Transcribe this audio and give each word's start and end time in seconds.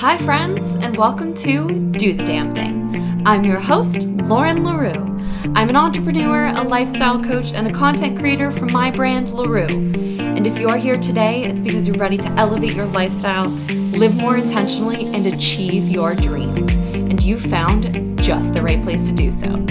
Hi, 0.00 0.16
friends, 0.16 0.74
and 0.74 0.96
welcome 0.96 1.34
to 1.38 1.66
Do 1.90 2.12
the 2.14 2.22
Damn 2.22 2.52
Thing. 2.52 3.20
I'm 3.26 3.42
your 3.42 3.58
host, 3.58 4.06
Lauren 4.06 4.62
L'Heureux. 4.62 4.94
I'm 5.56 5.68
an 5.68 5.74
entrepreneur, 5.74 6.46
a 6.46 6.62
lifestyle 6.62 7.20
coach, 7.20 7.52
and 7.52 7.66
a 7.66 7.72
content 7.72 8.16
creator 8.16 8.52
from 8.52 8.72
my 8.72 8.92
brand, 8.92 9.30
LaRue. 9.30 9.66
And 9.66 10.46
if 10.46 10.56
you 10.56 10.68
are 10.68 10.76
here 10.76 10.98
today, 10.98 11.42
it's 11.42 11.60
because 11.60 11.88
you're 11.88 11.96
ready 11.96 12.16
to 12.16 12.28
elevate 12.34 12.76
your 12.76 12.86
lifestyle, 12.86 13.48
live 13.48 14.14
more 14.14 14.36
intentionally, 14.36 15.06
and 15.06 15.26
achieve 15.26 15.88
your 15.88 16.14
dreams. 16.14 16.72
And 16.94 17.20
you 17.20 17.36
found 17.36 18.22
just 18.22 18.54
the 18.54 18.62
right 18.62 18.80
place 18.80 19.08
to 19.08 19.14
do 19.16 19.32
so. 19.32 19.66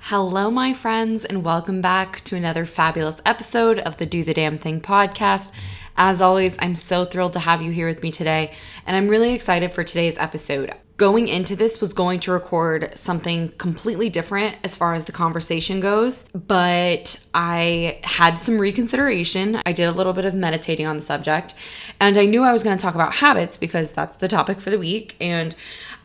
Hello, 0.00 0.48
my 0.48 0.72
friends, 0.72 1.24
and 1.24 1.44
welcome 1.44 1.80
back 1.80 2.20
to 2.20 2.36
another 2.36 2.64
fabulous 2.64 3.20
episode 3.26 3.80
of 3.80 3.96
the 3.96 4.06
Do 4.06 4.22
the 4.22 4.32
Damn 4.32 4.58
Thing 4.58 4.80
podcast. 4.80 5.50
As 5.98 6.20
always, 6.20 6.58
I'm 6.60 6.74
so 6.74 7.06
thrilled 7.06 7.32
to 7.34 7.38
have 7.38 7.62
you 7.62 7.70
here 7.70 7.88
with 7.88 8.02
me 8.02 8.10
today, 8.10 8.52
and 8.86 8.94
I'm 8.94 9.08
really 9.08 9.32
excited 9.32 9.72
for 9.72 9.82
today's 9.82 10.18
episode. 10.18 10.74
Going 10.98 11.26
into 11.26 11.56
this 11.56 11.80
was 11.80 11.94
going 11.94 12.20
to 12.20 12.32
record 12.32 12.90
something 12.94 13.48
completely 13.50 14.10
different 14.10 14.56
as 14.62 14.76
far 14.76 14.94
as 14.94 15.06
the 15.06 15.12
conversation 15.12 15.80
goes, 15.80 16.24
but 16.34 17.18
I 17.34 17.98
had 18.02 18.38
some 18.38 18.58
reconsideration. 18.58 19.60
I 19.64 19.72
did 19.72 19.84
a 19.84 19.92
little 19.92 20.12
bit 20.12 20.26
of 20.26 20.34
meditating 20.34 20.86
on 20.86 20.96
the 20.96 21.02
subject, 21.02 21.54
and 21.98 22.18
I 22.18 22.26
knew 22.26 22.42
I 22.42 22.52
was 22.52 22.62
going 22.62 22.76
to 22.76 22.82
talk 22.82 22.94
about 22.94 23.14
habits 23.14 23.56
because 23.56 23.90
that's 23.92 24.18
the 24.18 24.28
topic 24.28 24.60
for 24.60 24.68
the 24.68 24.78
week. 24.78 25.16
And 25.18 25.54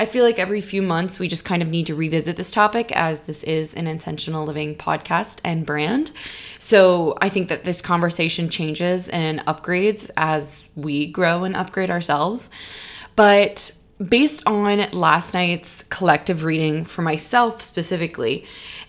I 0.02 0.08
feel 0.08 0.26
like 0.26 0.40
every 0.40 0.62
few 0.62 0.82
months 0.82 1.20
we 1.20 1.28
just 1.28 1.46
kind 1.46 1.62
of 1.62 1.68
need 1.68 1.86
to 1.86 1.94
revisit 1.94 2.36
this 2.36 2.50
topic 2.50 2.92
as 2.92 3.20
this 3.22 3.44
is 3.44 3.76
an 3.76 3.86
intentional 3.86 4.48
living 4.48 4.74
podcast 4.74 5.40
and 5.46 5.64
brand. 5.64 6.12
So 6.58 7.16
I 7.22 7.30
think 7.30 7.50
that 7.50 7.66
this 7.66 7.84
conversation 7.84 8.50
changes 8.50 9.10
and 9.10 9.42
upgrades 9.42 10.10
as 10.18 10.64
we 10.76 11.06
grow 11.06 11.44
and 11.44 11.56
upgrade 11.56 11.92
ourselves. 11.92 12.50
But 13.16 13.78
based 14.04 14.42
on 14.48 14.90
last 14.90 15.36
night's 15.36 15.84
collective 15.90 16.46
reading 16.46 16.84
for 16.84 17.04
myself 17.04 17.62
specifically 17.62 18.48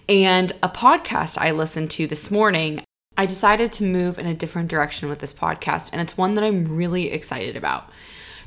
and 0.09 0.51
a 0.63 0.71
podcast 0.71 1.37
I 1.37 1.51
listened 1.51 1.91
to 1.91 2.07
this 2.07 2.31
morning, 2.31 2.83
I 3.19 3.27
decided 3.27 3.71
to 3.75 3.85
move 3.85 4.19
in 4.19 4.25
a 4.25 4.35
different 4.35 4.71
direction 4.71 5.11
with 5.11 5.19
this 5.19 5.35
podcast, 5.35 5.91
and 5.93 6.01
it's 6.01 6.17
one 6.17 6.33
that 6.35 6.45
I'm 6.45 6.75
really 6.75 7.11
excited 7.13 7.55
about. 7.55 7.91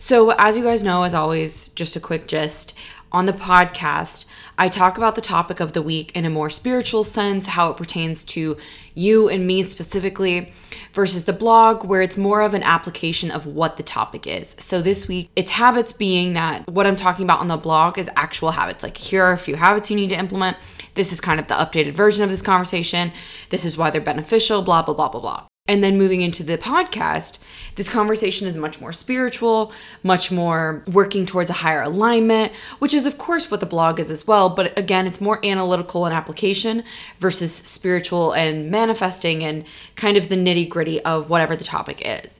So, 0.08 0.30
as 0.38 0.56
you 0.56 0.62
guys 0.62 0.84
know, 0.84 1.02
as 1.02 1.16
always, 1.16 1.70
just 1.70 1.96
a 1.96 2.00
quick 2.00 2.28
gist 2.28 2.78
on 3.12 3.26
the 3.26 3.34
podcast, 3.34 4.26
I 4.56 4.70
talk 4.70 5.00
about 5.00 5.16
the 5.16 5.20
topic 5.20 5.60
of 5.60 5.74
the 5.74 5.82
week 5.82 6.16
in 6.16 6.26
a 6.26 6.30
more 6.30 6.52
spiritual 6.52 7.04
sense, 7.04 7.48
how 7.48 7.72
it 7.72 7.78
pertains 7.78 8.24
to 8.26 8.56
you 8.94 9.30
and 9.30 9.48
me 9.48 9.64
specifically, 9.64 10.54
versus 10.94 11.26
the 11.26 11.34
blog, 11.34 11.86
where 11.86 12.04
it's 12.04 12.18
more 12.18 12.44
of 12.44 12.54
an 12.54 12.62
application 12.62 13.32
of 13.32 13.48
what 13.48 13.78
the 13.78 13.84
topic 13.84 14.28
is. 14.28 14.56
So 14.60 14.80
this 14.80 15.08
week, 15.08 15.32
it's 15.36 15.50
habits 15.50 15.92
being 15.92 16.34
that 16.34 16.70
what 16.70 16.86
I'm 16.86 16.96
talking 16.96 17.24
about 17.24 17.40
on 17.40 17.48
the 17.48 17.58
blog 17.58 17.98
is 17.98 18.08
actual 18.16 18.52
habits. 18.52 18.84
Like, 18.84 18.98
here 18.98 19.24
are 19.24 19.34
a 19.34 19.40
few 19.40 19.56
habits 19.56 19.90
you 19.90 19.96
need 19.96 20.10
to 20.10 20.20
implement. 20.20 20.58
This 20.94 21.12
is 21.12 21.20
kind 21.20 21.40
of 21.40 21.48
the 21.48 21.56
updated 21.56 21.94
version 21.94 22.24
of 22.24 22.30
this 22.30 22.44
conversation. 22.44 23.12
This 23.50 23.66
is 23.66 23.76
why 23.76 23.90
they're 23.90 24.02
beneficial, 24.02 24.62
blah, 24.62 24.84
blah, 24.84 24.94
blah, 24.94 25.10
blah, 25.10 25.22
blah. 25.22 25.48
And 25.68 25.84
then 25.84 25.98
moving 25.98 26.22
into 26.22 26.44
the 26.44 26.60
podcast, 26.60 27.40
this 27.74 27.90
conversation 27.90 28.46
is 28.46 28.56
much 28.56 28.80
more 28.80 28.94
spiritual, 28.94 29.74
much 30.04 30.32
more 30.32 30.84
working 30.86 31.26
towards 31.26 31.50
a 31.50 31.54
higher 31.54 31.82
alignment, 31.82 32.54
which 32.78 32.94
is, 32.94 33.08
of 33.08 33.18
course, 33.18 33.50
what 33.50 33.62
the 33.62 33.66
blog 33.66 34.00
is 34.00 34.12
as 34.12 34.28
well. 34.28 34.48
But 34.52 34.78
again, 34.78 35.08
it's 35.08 35.20
more 35.20 35.44
analytical 35.44 36.06
and 36.06 36.14
application 36.14 36.84
versus 37.18 37.52
spiritual 37.52 38.32
and 38.34 38.70
manifesting 38.70 39.44
and 39.44 39.66
kind 39.96 40.18
of 40.18 40.30
the 40.30 40.36
nitty 40.36 40.70
gritty 40.70 41.02
of 41.02 41.32
whatever 41.32 41.56
the 41.56 41.64
topic 41.64 42.00
is. 42.06 42.40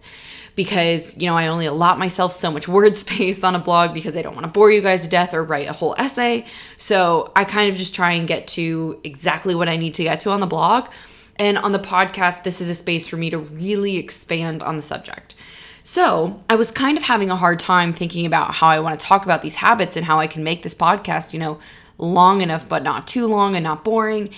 Because, 0.54 1.18
you 1.18 1.26
know, 1.26 1.36
I 1.36 1.48
only 1.48 1.66
allot 1.66 1.98
myself 1.98 2.32
so 2.32 2.52
much 2.52 2.68
word 2.78 2.96
space 2.96 3.44
on 3.44 3.56
a 3.56 3.60
blog 3.60 3.96
because 3.96 4.16
I 4.16 4.22
don't 4.22 4.36
want 4.36 4.46
to 4.46 4.52
bore 4.52 4.72
you 4.72 4.82
guys 4.82 5.04
to 5.04 5.10
death 5.10 5.34
or 5.34 5.44
write 5.44 5.68
a 5.68 5.74
whole 5.74 5.96
essay. 5.98 6.46
So 6.78 7.32
I 7.36 7.44
kind 7.44 7.72
of 7.72 7.76
just 7.76 7.96
try 7.96 8.12
and 8.12 8.28
get 8.28 8.46
to 8.50 9.00
exactly 9.04 9.56
what 9.56 9.68
I 9.68 9.78
need 9.78 9.96
to 9.96 10.04
get 10.04 10.20
to 10.20 10.30
on 10.30 10.42
the 10.42 10.46
blog 10.46 10.90
and 11.38 11.58
on 11.58 11.72
the 11.72 11.80
podcast, 11.80 12.44
this 12.44 12.62
is 12.62 12.70
a 12.70 12.76
space 12.76 13.08
for 13.08 13.18
me 13.18 13.30
to 13.30 13.38
really 13.38 13.98
expand 13.98 14.64
on 14.64 14.78
the 14.78 14.82
subject. 14.82 15.36
So, 15.84 16.44
I 16.50 16.56
was 16.56 16.72
kind 16.72 16.98
of 16.98 17.04
having 17.04 17.30
a 17.30 17.36
hard 17.36 17.60
time 17.60 17.94
thinking 17.94 18.26
about 18.26 18.56
how 18.56 18.68
I 18.68 18.80
want 18.80 19.00
to 19.00 19.06
talk 19.06 19.24
about 19.24 19.44
these 19.44 19.56
habits 19.56 19.96
and 19.96 20.06
how 20.06 20.20
I 20.20 20.26
can 20.26 20.44
make 20.44 20.64
this 20.64 20.74
podcast, 20.74 21.32
you 21.32 21.40
know, 21.40 21.60
long 21.98 22.42
enough 22.42 22.68
but 22.68 22.84
not 22.84 23.08
too 23.08 23.28
long 23.28 23.56
and 23.56 23.64
not 23.64 23.84
boring. 23.84 24.30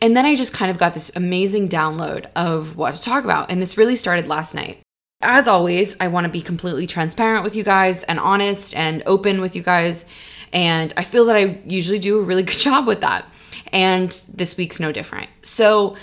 And 0.00 0.16
then 0.16 0.24
I 0.24 0.34
just 0.34 0.52
kind 0.52 0.70
of 0.70 0.78
got 0.78 0.94
this 0.94 1.10
amazing 1.14 1.68
download 1.68 2.26
of 2.36 2.76
what 2.76 2.94
to 2.94 3.02
talk 3.02 3.24
about. 3.24 3.50
And 3.50 3.60
this 3.60 3.76
really 3.76 3.96
started 3.96 4.28
last 4.28 4.54
night. 4.54 4.80
As 5.20 5.46
always, 5.46 5.96
I 6.00 6.08
want 6.08 6.26
to 6.26 6.32
be 6.32 6.40
completely 6.40 6.86
transparent 6.86 7.44
with 7.44 7.54
you 7.54 7.62
guys 7.62 8.02
and 8.04 8.18
honest 8.18 8.74
and 8.74 9.02
open 9.06 9.40
with 9.40 9.54
you 9.54 9.62
guys. 9.62 10.04
And 10.52 10.92
I 10.96 11.04
feel 11.04 11.26
that 11.26 11.36
I 11.36 11.60
usually 11.66 11.98
do 11.98 12.18
a 12.18 12.22
really 12.22 12.42
good 12.44 12.58
job 12.58 12.86
with 12.86 13.00
that. 13.00 13.24
And 13.72 14.10
this 14.34 14.56
week's 14.56 14.80
no 14.80 14.92
different. 14.92 15.28
So, 15.42 15.96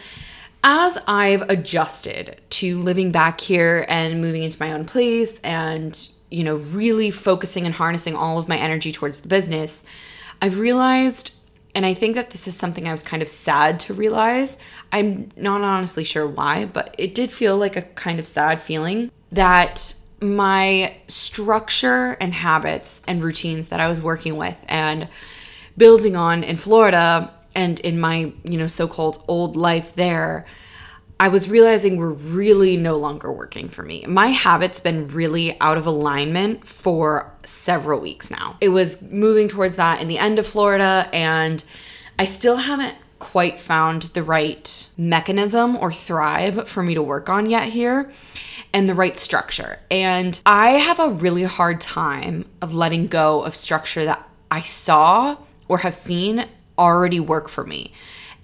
as 0.63 0.97
I've 1.07 1.49
adjusted 1.49 2.41
to 2.51 2.79
living 2.79 3.11
back 3.11 3.39
here 3.39 3.85
and 3.87 4.21
moving 4.21 4.43
into 4.43 4.61
my 4.61 4.73
own 4.73 4.85
place 4.85 5.39
and, 5.39 6.09
you 6.29 6.43
know, 6.43 6.55
really 6.55 7.11
focusing 7.11 7.65
and 7.65 7.73
harnessing 7.73 8.15
all 8.15 8.37
of 8.37 8.47
my 8.47 8.57
energy 8.57 8.91
towards 8.91 9.21
the 9.21 9.29
business, 9.29 9.83
I've 10.41 10.59
realized, 10.59 11.33
and 11.75 11.85
I 11.85 11.93
think 11.93 12.15
that 12.15 12.31
this 12.31 12.47
is 12.47 12.55
something 12.55 12.87
I 12.87 12.91
was 12.91 13.03
kind 13.03 13.21
of 13.21 13.27
sad 13.29 13.79
to 13.81 13.93
realize. 13.93 14.57
I'm 14.91 15.29
not 15.37 15.61
honestly 15.61 16.03
sure 16.03 16.27
why, 16.27 16.65
but 16.65 16.93
it 16.97 17.15
did 17.15 17.31
feel 17.31 17.57
like 17.57 17.75
a 17.75 17.83
kind 17.83 18.19
of 18.19 18.27
sad 18.27 18.61
feeling 18.61 19.11
that 19.31 19.93
my 20.21 20.93
structure 21.07 22.17
and 22.19 22.33
habits 22.33 23.01
and 23.07 23.23
routines 23.23 23.69
that 23.69 23.79
I 23.79 23.87
was 23.87 24.01
working 24.01 24.35
with 24.35 24.57
and 24.67 25.07
building 25.77 26.17
on 26.17 26.43
in 26.43 26.57
Florida 26.57 27.33
and 27.55 27.79
in 27.81 27.99
my, 27.99 28.31
you 28.43 28.57
know, 28.57 28.67
so-called 28.67 29.23
old 29.27 29.55
life 29.55 29.95
there, 29.95 30.45
I 31.19 31.27
was 31.27 31.49
realizing 31.49 31.97
were 31.97 32.13
really 32.13 32.77
no 32.77 32.95
longer 32.95 33.31
working 33.31 33.67
for 33.67 33.83
me. 33.83 34.05
My 34.07 34.27
habits 34.27 34.79
been 34.79 35.07
really 35.09 35.59
out 35.59 35.77
of 35.77 35.85
alignment 35.85 36.65
for 36.65 37.29
several 37.43 37.99
weeks 37.99 38.31
now. 38.31 38.55
It 38.61 38.69
was 38.69 39.01
moving 39.01 39.49
towards 39.49 39.75
that 39.75 40.01
in 40.01 40.07
the 40.07 40.17
end 40.17 40.39
of 40.39 40.47
Florida 40.47 41.09
and 41.11 41.63
I 42.17 42.25
still 42.25 42.55
haven't 42.55 42.95
quite 43.19 43.59
found 43.59 44.03
the 44.03 44.23
right 44.23 44.88
mechanism 44.97 45.75
or 45.75 45.91
thrive 45.91 46.69
for 46.69 46.81
me 46.81 46.93
to 46.95 47.03
work 47.03 47.29
on 47.29 47.49
yet 47.49 47.67
here 47.67 48.11
and 48.73 48.88
the 48.88 48.93
right 48.93 49.17
structure. 49.17 49.77
And 49.91 50.41
I 50.45 50.71
have 50.71 50.99
a 50.99 51.09
really 51.09 51.43
hard 51.43 51.81
time 51.81 52.45
of 52.61 52.73
letting 52.73 53.07
go 53.07 53.43
of 53.43 53.55
structure 53.55 54.05
that 54.05 54.25
I 54.49 54.61
saw 54.61 55.38
or 55.67 55.79
have 55.79 55.95
seen 55.95 56.45
already 56.79 57.19
work 57.19 57.50
for 57.50 57.63
me. 57.66 57.94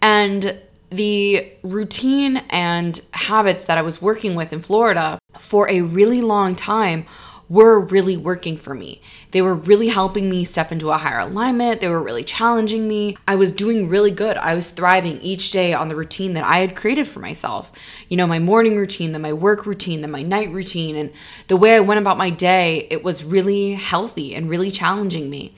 And 0.01 0.59
the 0.90 1.51
routine 1.63 2.38
and 2.50 3.01
habits 3.12 3.63
that 3.63 3.78
I 3.78 3.81
was 3.81 4.01
working 4.01 4.35
with 4.35 4.53
in 4.53 4.62
Florida 4.62 5.18
for 5.38 5.69
a 5.69 5.81
really 5.81 6.22
long 6.22 6.56
time 6.56 7.06
were 7.47 7.79
really 7.79 8.18
working 8.18 8.57
for 8.57 8.74
me. 8.74 9.01
They 9.31 9.41
were 9.41 9.53
really 9.53 9.90
helping 9.90 10.29
me 10.29 10.45
step 10.45 10.72
into 10.72 10.90
a 10.90 10.97
higher 10.97 11.19
alignment. 11.19 11.79
They 11.79 11.90
were 11.90 12.01
really 12.01 12.24
challenging 12.24 12.88
me. 12.88 13.18
I 13.28 13.35
was 13.35 13.51
doing 13.51 13.88
really 13.88 14.09
good. 14.12 14.38
I 14.38 14.56
was 14.56 14.72
thriving 14.72 15.19
each 15.22 15.51
day 15.51 15.74
on 15.74 15.88
the 15.88 15.95
routine 15.95 16.34
that 16.34 16.44
I 16.44 16.59
had 16.59 16.75
created 16.75 17.07
for 17.07 17.19
myself. 17.19 17.72
You 18.09 18.18
know, 18.18 18.25
my 18.25 18.40
morning 18.40 18.78
routine, 18.78 19.12
then 19.12 19.22
my 19.22 19.34
work 19.34 19.66
routine, 19.68 20.01
then 20.01 20.12
my 20.12 20.24
night 20.24 20.51
routine, 20.51 20.95
and 20.95 21.12
the 21.47 21.57
way 21.57 21.75
I 21.75 21.81
went 21.81 22.00
about 22.00 22.18
my 22.18 22.31
day, 22.31 22.88
it 22.90 23.03
was 23.03 23.24
really 23.24 23.74
healthy 23.74 24.34
and 24.34 24.50
really 24.50 24.72
challenging 24.72 25.29
me. 25.29 25.53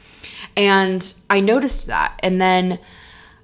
And 0.58 1.14
I 1.30 1.40
noticed 1.40 1.88
that. 1.88 2.20
And 2.22 2.42
then 2.42 2.80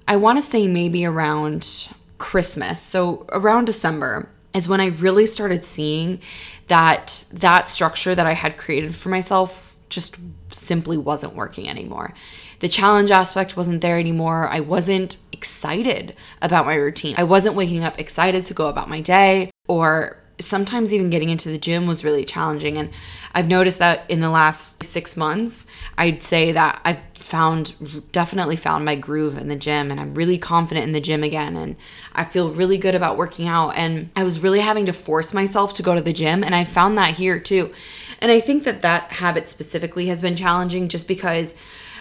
I 0.06 0.16
want 0.16 0.36
to 0.38 0.42
say 0.42 0.66
maybe 0.66 1.06
around 1.06 1.88
Christmas, 2.18 2.80
so 2.80 3.26
around 3.30 3.66
December, 3.66 4.28
is 4.54 4.68
when 4.68 4.80
I 4.80 4.86
really 4.86 5.26
started 5.26 5.64
seeing 5.64 6.20
that 6.66 7.24
that 7.32 7.70
structure 7.70 8.14
that 8.14 8.26
I 8.26 8.32
had 8.32 8.56
created 8.56 8.94
for 8.94 9.08
myself 9.08 9.76
just 9.88 10.16
simply 10.50 10.96
wasn't 10.96 11.34
working 11.34 11.68
anymore. 11.68 12.14
The 12.60 12.68
challenge 12.68 13.10
aspect 13.10 13.56
wasn't 13.56 13.80
there 13.80 13.98
anymore. 13.98 14.48
I 14.48 14.60
wasn't 14.60 15.18
excited 15.32 16.16
about 16.40 16.66
my 16.66 16.74
routine. 16.74 17.14
I 17.18 17.24
wasn't 17.24 17.56
waking 17.56 17.84
up 17.84 17.98
excited 17.98 18.44
to 18.44 18.54
go 18.54 18.68
about 18.68 18.88
my 18.88 19.00
day 19.00 19.50
or 19.68 20.18
sometimes 20.38 20.92
even 20.92 21.10
getting 21.10 21.28
into 21.28 21.48
the 21.48 21.58
gym 21.58 21.86
was 21.86 22.04
really 22.04 22.24
challenging. 22.24 22.76
And 22.76 22.90
I've 23.34 23.48
noticed 23.48 23.78
that 23.78 24.08
in 24.08 24.20
the 24.20 24.30
last 24.30 24.82
six 24.82 25.16
months, 25.16 25.66
I'd 25.96 26.22
say 26.22 26.52
that 26.52 26.80
I've 26.84 26.98
found 27.16 28.10
definitely 28.12 28.56
found 28.56 28.84
my 28.84 28.96
groove 28.96 29.36
in 29.36 29.48
the 29.48 29.56
gym 29.56 29.90
and 29.90 30.00
I'm 30.00 30.14
really 30.14 30.38
confident 30.38 30.84
in 30.84 30.92
the 30.92 31.00
gym 31.00 31.22
again. 31.22 31.56
And 31.56 31.76
I 32.12 32.24
feel 32.24 32.50
really 32.50 32.78
good 32.78 32.94
about 32.94 33.16
working 33.16 33.48
out. 33.48 33.70
And 33.70 34.10
I 34.16 34.24
was 34.24 34.40
really 34.40 34.60
having 34.60 34.86
to 34.86 34.92
force 34.92 35.32
myself 35.32 35.74
to 35.74 35.82
go 35.82 35.94
to 35.94 36.02
the 36.02 36.12
gym. 36.12 36.42
And 36.42 36.54
I 36.54 36.64
found 36.64 36.98
that 36.98 37.14
here 37.14 37.38
too. 37.38 37.72
And 38.20 38.30
I 38.30 38.40
think 38.40 38.64
that 38.64 38.80
that 38.80 39.12
habit 39.12 39.48
specifically 39.48 40.06
has 40.06 40.22
been 40.22 40.36
challenging 40.36 40.88
just 40.88 41.06
because 41.06 41.54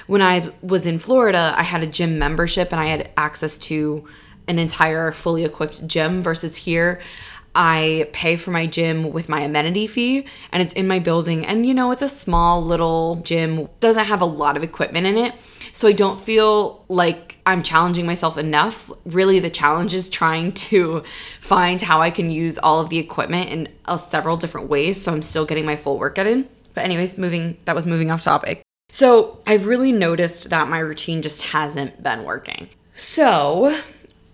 when 0.07 0.21
I 0.21 0.51
was 0.61 0.85
in 0.85 0.99
Florida, 0.99 1.53
I 1.55 1.63
had 1.63 1.83
a 1.83 1.87
gym 1.87 2.19
membership 2.19 2.71
and 2.71 2.81
I 2.81 2.85
had 2.85 3.11
access 3.15 3.57
to 3.59 4.05
an 4.47 4.59
entire 4.59 5.11
fully 5.11 5.45
equipped 5.45 5.87
gym 5.87 6.21
versus 6.21 6.57
here 6.57 6.99
I 7.55 8.09
pay 8.13 8.35
for 8.35 8.51
my 8.51 8.65
gym 8.67 9.11
with 9.11 9.29
my 9.29 9.41
amenity 9.41 9.87
fee 9.87 10.25
and 10.51 10.61
it's 10.63 10.73
in 10.73 10.87
my 10.87 10.99
building. 10.99 11.45
And 11.45 11.65
you 11.65 11.73
know, 11.73 11.91
it's 11.91 12.01
a 12.01 12.09
small 12.09 12.63
little 12.63 13.17
gym, 13.17 13.69
doesn't 13.79 14.05
have 14.05 14.21
a 14.21 14.25
lot 14.25 14.57
of 14.57 14.63
equipment 14.63 15.05
in 15.05 15.17
it. 15.17 15.33
So 15.71 15.87
I 15.87 15.91
don't 15.91 16.19
feel 16.19 16.85
like 16.87 17.37
I'm 17.45 17.63
challenging 17.63 18.05
myself 18.05 18.37
enough. 18.37 18.91
Really, 19.05 19.39
the 19.39 19.49
challenge 19.49 19.93
is 19.93 20.07
trying 20.07 20.51
to 20.53 21.03
find 21.41 21.81
how 21.81 21.99
I 21.99 22.11
can 22.11 22.29
use 22.29 22.59
all 22.59 22.79
of 22.79 22.89
the 22.89 22.99
equipment 22.99 23.49
in 23.49 23.69
uh, 23.85 23.97
several 23.97 24.37
different 24.37 24.69
ways. 24.69 25.01
So 25.01 25.11
I'm 25.11 25.23
still 25.23 25.45
getting 25.45 25.65
my 25.65 25.75
full 25.75 25.97
workout 25.97 26.27
in. 26.27 26.47
But, 26.75 26.85
anyways, 26.85 27.17
moving, 27.17 27.57
that 27.65 27.75
was 27.75 27.85
moving 27.85 28.11
off 28.11 28.21
topic. 28.21 28.61
So 28.91 29.39
I've 29.47 29.65
really 29.65 29.91
noticed 29.91 30.51
that 30.51 30.69
my 30.69 30.77
routine 30.77 31.23
just 31.23 31.41
hasn't 31.41 32.03
been 32.03 32.23
working. 32.23 32.69
So 32.93 33.75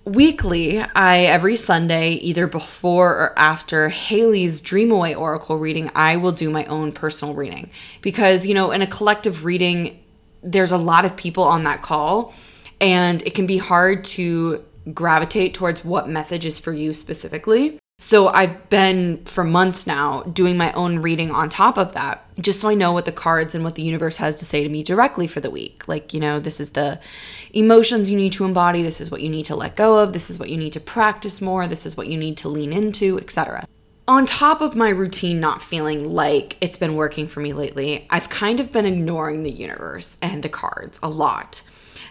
weekly, 0.09 0.79
I 0.79 1.19
every 1.21 1.55
Sunday, 1.55 2.13
either 2.13 2.47
before 2.47 3.11
or 3.11 3.39
after 3.39 3.89
Haley's 3.89 4.61
Dream 4.61 4.91
Away 4.91 5.15
Oracle 5.15 5.57
reading, 5.57 5.91
I 5.95 6.17
will 6.17 6.31
do 6.31 6.49
my 6.49 6.65
own 6.65 6.91
personal 6.91 7.33
reading 7.33 7.69
because 8.01 8.45
you 8.45 8.53
know, 8.53 8.71
in 8.71 8.81
a 8.81 8.87
collective 8.87 9.45
reading, 9.45 10.03
there's 10.41 10.71
a 10.71 10.77
lot 10.77 11.05
of 11.05 11.15
people 11.15 11.43
on 11.43 11.63
that 11.63 11.81
call, 11.81 12.33
and 12.81 13.21
it 13.23 13.35
can 13.35 13.45
be 13.45 13.57
hard 13.57 14.03
to 14.05 14.63
gravitate 14.93 15.53
towards 15.53 15.85
what 15.85 16.09
message 16.09 16.45
is 16.45 16.57
for 16.57 16.73
you 16.73 16.93
specifically. 16.93 17.79
So 18.01 18.29
I've 18.29 18.69
been 18.69 19.23
for 19.25 19.43
months 19.43 19.85
now 19.85 20.23
doing 20.23 20.55
my 20.55 20.71
own 20.71 20.99
reading 20.99 21.31
on 21.31 21.49
top 21.49 21.77
of 21.77 21.93
that, 21.93 22.25
just 22.39 22.61
so 22.61 22.69
I 22.69 22.73
know 22.73 22.93
what 22.93 23.03
the 23.03 23.11
cards 23.11 23.53
and 23.53 23.63
what 23.63 23.75
the 23.75 23.83
universe 23.83 24.17
has 24.17 24.37
to 24.37 24.45
say 24.45 24.63
to 24.63 24.69
me 24.69 24.83
directly 24.83 25.27
for 25.27 25.41
the 25.41 25.49
week. 25.51 25.85
Like, 25.87 26.13
you 26.13 26.21
know, 26.21 26.39
this 26.39 26.61
is 26.61 26.71
the 26.71 27.01
emotions 27.51 28.09
you 28.09 28.17
need 28.17 28.31
to 28.33 28.45
embody, 28.45 28.81
this 28.81 29.01
is 29.01 29.11
what 29.11 29.21
you 29.21 29.29
need 29.29 29.45
to 29.45 29.55
let 29.55 29.75
go 29.75 29.99
of, 29.99 30.13
this 30.13 30.29
is 30.29 30.39
what 30.39 30.49
you 30.49 30.55
need 30.55 30.73
to 30.73 30.79
practice 30.79 31.41
more, 31.41 31.67
this 31.67 31.85
is 31.85 31.97
what 31.97 32.07
you 32.07 32.17
need 32.17 32.37
to 32.37 32.47
lean 32.47 32.71
into, 32.71 33.19
etc. 33.19 33.67
On 34.07 34.25
top 34.25 34.61
of 34.61 34.75
my 34.77 34.89
routine 34.89 35.41
not 35.41 35.61
feeling 35.61 36.05
like 36.05 36.57
it's 36.61 36.77
been 36.77 36.95
working 36.95 37.27
for 37.27 37.41
me 37.41 37.51
lately, 37.51 38.07
I've 38.09 38.29
kind 38.29 38.61
of 38.61 38.71
been 38.71 38.85
ignoring 38.85 39.43
the 39.43 39.51
universe 39.51 40.17
and 40.21 40.41
the 40.41 40.49
cards 40.49 40.99
a 41.03 41.09
lot. 41.09 41.63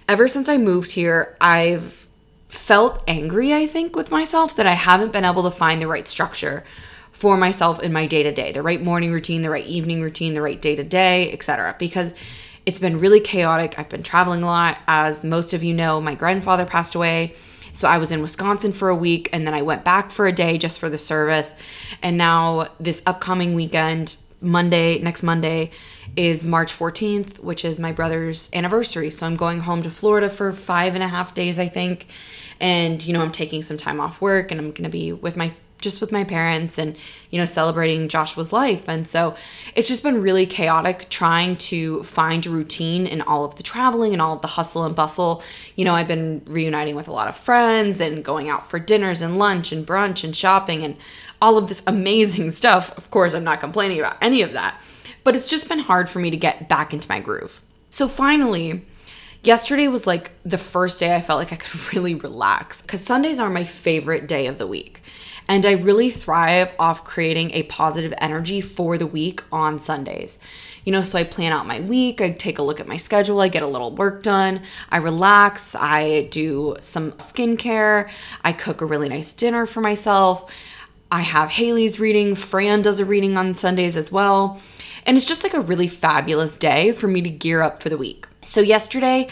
Ever 0.07 0.29
since 0.29 0.49
I 0.49 0.59
moved 0.59 0.93
here, 0.93 1.37
I've 1.41 2.08
felt 2.49 3.03
angry, 3.07 3.55
I 3.55 3.67
think, 3.67 3.95
with 3.95 4.11
myself 4.11 4.57
that 4.57 4.67
I 4.67 4.73
haven't 4.73 5.13
been 5.13 5.25
able 5.25 5.43
to 5.45 5.51
find 5.51 5.81
the 5.81 5.87
right 5.87 6.09
structure 6.09 6.65
for 7.13 7.37
myself 7.37 7.83
in 7.83 7.93
my 7.93 8.07
day 8.07 8.23
to 8.23 8.33
day, 8.33 8.53
the 8.53 8.63
right 8.63 8.83
morning 8.83 9.13
routine, 9.13 9.43
the 9.43 9.51
right 9.51 9.67
evening 9.67 10.01
routine, 10.01 10.35
the 10.35 10.43
right 10.43 10.61
day 10.61 10.77
to 10.77 10.85
day, 10.85 11.33
etc. 11.33 11.75
Because 11.79 12.15
it's 12.65 12.79
been 12.79 13.01
really 13.01 13.21
chaotic. 13.21 13.79
I've 13.79 13.89
been 13.89 14.03
traveling 14.03 14.43
a 14.43 14.47
lot. 14.47 14.79
As 14.87 15.25
most 15.25 15.53
of 15.53 15.63
you 15.63 15.75
know, 15.75 16.01
my 16.01 16.15
grandfather 16.15 16.65
passed 16.65 16.95
away. 16.95 17.35
So 17.73 17.87
I 17.89 17.99
was 17.99 18.13
in 18.13 18.23
Wisconsin 18.23 18.73
for 18.73 18.89
a 18.89 18.97
week 18.97 19.29
and 19.33 19.47
then 19.47 19.55
I 19.55 19.63
went 19.63 19.85
back 19.85 20.11
for 20.11 20.27
a 20.27 20.33
day 20.33 20.59
just 20.59 20.79
for 20.79 20.89
the 20.89 20.99
service. 20.99 21.55
And 22.03 22.17
now, 22.17 22.69
this 22.81 23.03
upcoming 23.07 23.55
weekend, 23.55 24.17
Monday, 24.41 24.99
next 25.01 25.23
Monday, 25.23 25.71
is 26.17 26.45
March 26.45 26.73
14th, 26.73 27.41
which 27.41 27.65
is 27.65 27.79
my 27.79 27.93
brother's 27.93 28.51
anniversary. 28.53 29.11
So 29.11 29.27
I'm 29.27 29.37
going 29.37 29.61
home 29.61 29.83
to 29.83 29.91
Florida 29.91 30.29
for 30.29 30.53
five 30.53 30.95
and 30.95 31.03
a 31.03 31.09
half 31.09 31.35
days, 31.35 31.59
I 31.59 31.69
think 31.69 32.07
and 32.61 33.05
you 33.07 33.13
know 33.13 33.23
i'm 33.23 33.33
taking 33.33 33.63
some 33.63 33.77
time 33.77 34.01
off 34.01 34.21
work 34.21 34.51
and 34.51 34.61
i'm 34.61 34.71
going 34.71 34.85
to 34.85 34.91
be 34.91 35.13
with 35.13 35.37
my 35.37 35.53
just 35.81 36.01
with 36.01 36.11
my 36.11 36.25
parents 36.25 36.79
and 36.79 36.97
you 37.31 37.39
know 37.39 37.45
celebrating 37.45 38.09
Joshua's 38.09 38.53
life. 38.53 38.85
And 38.89 39.07
so 39.07 39.37
it's 39.75 39.89
just 39.89 40.03
been 40.03 40.23
really 40.23 40.47
chaotic 40.47 41.09
trying 41.09 41.57
to 41.57 42.03
find 42.05 42.45
routine 42.47 43.07
in 43.07 43.21
all 43.23 43.45
of 43.45 43.57
the 43.57 43.63
traveling 43.63 44.13
and 44.13 44.21
all 44.21 44.35
of 44.35 44.43
the 44.43 44.49
hustle 44.49 44.85
and 44.85 44.95
bustle. 44.95 45.43
You 45.77 45.85
know 45.85 45.95
I've 45.95 46.09
been 46.09 46.43
reuniting 46.47 46.97
with 46.97 47.09
a 47.09 47.13
lot 47.13 47.29
of 47.29 47.37
friends 47.37 48.01
and 48.01 48.25
going 48.25 48.49
out 48.49 48.69
for 48.69 48.79
dinners 48.79 49.23
and 49.23 49.39
lunch 49.39 49.73
and 49.73 49.87
brunch 49.87 50.25
and 50.25 50.35
shopping 50.35 50.85
and 50.85 50.97
all 51.41 51.59
of 51.59 51.69
this 51.69 51.83
amazing 51.87 52.51
stuff. 52.51 52.97
Of 52.99 53.11
course 53.11 53.35
I'm 53.35 53.45
not 53.45 53.61
complaining 53.61 54.01
about 54.01 54.17
any 54.21 54.43
of 54.43 54.53
that. 54.53 54.81
But 55.25 55.37
it's 55.37 55.51
just 55.51 55.69
been 55.69 55.81
hard 55.81 56.09
for 56.09 56.21
me 56.21 56.31
to 56.31 56.37
get 56.37 56.69
back 56.69 56.93
into 56.93 57.09
my 57.09 57.21
groove. 57.21 57.61
So 57.91 58.09
finally 58.09 58.85
Yesterday 59.45 59.89
was 59.89 60.07
like 60.07 60.33
the 60.45 60.59
first 60.59 60.99
day 60.99 61.15
I 61.15 61.21
felt 61.21 61.39
like 61.39 61.53
I 61.53 61.57
could 61.57 61.93
really 61.95 62.15
relax 62.15 62.83
because 62.83 63.01
Sundays 63.01 63.39
are 63.39 63.51
my 63.51 63.65
favorite 63.65 64.27
day 64.27 64.47
of 64.47 64.59
the 64.59 64.67
week. 64.67 65.03
And 65.51 65.65
I 65.65 65.73
really 65.73 66.11
thrive 66.11 66.75
off 66.79 67.05
creating 67.05 67.53
a 67.53 67.63
positive 67.65 68.13
energy 68.19 68.61
for 68.61 68.99
the 68.99 69.07
week 69.07 69.43
on 69.51 69.79
Sundays. 69.79 70.39
You 70.85 70.93
know, 70.93 71.01
so 71.01 71.19
I 71.19 71.25
plan 71.25 71.53
out 71.53 71.67
my 71.67 71.81
week, 71.81 72.21
I 72.21 72.33
take 72.33 72.59
a 72.59 72.63
look 72.63 72.81
at 72.81 72.87
my 72.87 72.99
schedule, 72.99 73.41
I 73.41 73.49
get 73.49 73.63
a 73.63 73.67
little 73.67 73.95
work 73.95 74.23
done, 74.23 74.63
I 74.91 74.99
relax, 74.99 75.75
I 75.75 76.29
do 76.31 76.77
some 76.81 77.13
skincare, 77.13 78.11
I 78.45 78.53
cook 78.53 78.81
a 78.81 78.87
really 78.87 79.09
nice 79.09 79.33
dinner 79.33 79.65
for 79.65 79.81
myself. 79.81 80.55
I 81.11 81.23
have 81.23 81.51
Haley's 81.51 81.99
reading, 81.99 82.35
Fran 82.35 82.83
does 82.83 83.01
a 83.01 83.05
reading 83.07 83.39
on 83.39 83.55
Sundays 83.55 83.97
as 83.97 84.13
well. 84.13 84.61
And 85.09 85.17
it's 85.17 85.27
just 85.27 85.43
like 85.43 85.55
a 85.55 85.61
really 85.61 85.89
fabulous 85.89 86.59
day 86.59 86.93
for 86.93 87.09
me 87.09 87.23
to 87.23 87.31
gear 87.31 87.63
up 87.63 87.83
for 87.83 87.89
the 87.89 87.97
week. 87.97 88.29
So, 88.43 88.61
yesterday, 88.61 89.29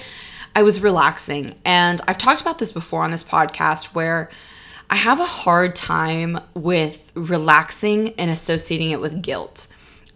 I 0.55 0.63
was 0.63 0.81
relaxing, 0.81 1.55
and 1.67 2.01
I've 2.09 2.17
talked 2.17 2.41
about 2.41 2.59
this 2.59 2.73
before 2.73 3.03
on 3.03 3.11
this 3.11 3.23
podcast 3.23 3.95
where 3.95 4.31
I 4.89 4.97
have 4.97 5.21
a 5.21 5.27
hard 5.27 5.77
time 5.77 6.41
with 6.55 7.13
relaxing 7.15 8.15
and 8.15 8.31
associating 8.31 8.91
it 8.91 9.03
with 9.03 9.21
guilt. 9.21 9.67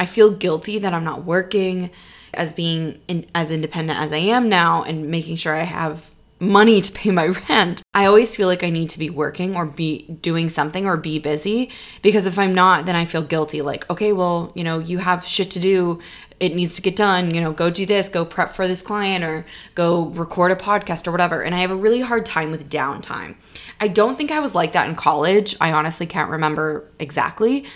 I 0.01 0.07
feel 0.07 0.31
guilty 0.31 0.79
that 0.79 0.95
I'm 0.95 1.05
not 1.05 1.27
working 1.27 1.91
as 2.33 2.55
being 2.55 2.99
in, 3.07 3.27
as 3.35 3.51
independent 3.51 4.01
as 4.01 4.13
I 4.15 4.19
am 4.19 4.49
now 4.49 4.83
and 4.83 5.11
making 5.11 5.37
sure 5.37 5.55
I 5.55 5.65
have 5.65 6.10
money 6.41 6.81
to 6.81 6.91
pay 6.93 7.11
my 7.11 7.27
rent. 7.49 7.83
I 7.95 8.07
always 8.07 8.35
feel 8.35 8.49
like 8.49 8.65
I 8.65 8.71
need 8.71 8.91
to 8.91 8.99
be 8.99 9.11
working 9.11 9.55
or 9.55 9.67
be 9.67 10.03
doing 10.23 10.49
something 10.49 10.87
or 10.87 10.97
be 10.97 11.19
busy 11.19 11.71
because 12.03 12.27
if 12.27 12.39
I'm 12.39 12.55
not, 12.55 12.87
then 12.87 12.97
I 12.97 13.05
feel 13.05 13.23
guilty. 13.23 13.63
Like, 13.63 13.89
okay, 13.91 14.13
well, 14.13 14.53
you 14.55 14.65
know, 14.65 14.79
you 14.79 14.99
have 14.99 15.25
shit 15.25 15.51
to 15.53 15.61
do 15.61 16.01
it 16.41 16.55
needs 16.55 16.75
to 16.77 16.83
get 16.83 16.97
done, 16.97 17.35
you 17.35 17.41
know, 17.41 17.53
go 17.53 17.69
do 17.69 17.85
this, 17.85 18.09
go 18.09 18.25
prep 18.25 18.55
for 18.55 18.67
this 18.67 18.81
client 18.81 19.23
or 19.23 19.45
go 19.75 20.07
record 20.07 20.51
a 20.51 20.57
podcast 20.57 21.07
or 21.07 21.13
whatever. 21.13 21.43
And 21.43 21.55
I 21.55 21.59
have 21.59 21.71
a 21.71 21.77
really 21.77 22.01
hard 22.01 22.25
time 22.25 22.51
with 22.51 22.71
downtime. 22.71 23.37
I 23.79 23.89
don't 23.89 24.17
think 24.17 24.31
I 24.31 24.41
was 24.41 24.55
like 24.55 24.73
that 24.73 24.89
in 24.89 24.97
college. 24.97 25.55
I 25.61 25.73
honestly 25.73 26.07
can't 26.07 26.31
remember 26.31 26.89
exactly, 26.99 27.67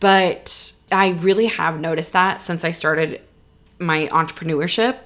but 0.00 0.74
I 0.92 1.10
really 1.20 1.46
have 1.46 1.80
noticed 1.80 2.12
that 2.12 2.42
since 2.42 2.62
I 2.62 2.72
started 2.72 3.22
my 3.78 4.06
entrepreneurship 4.08 4.98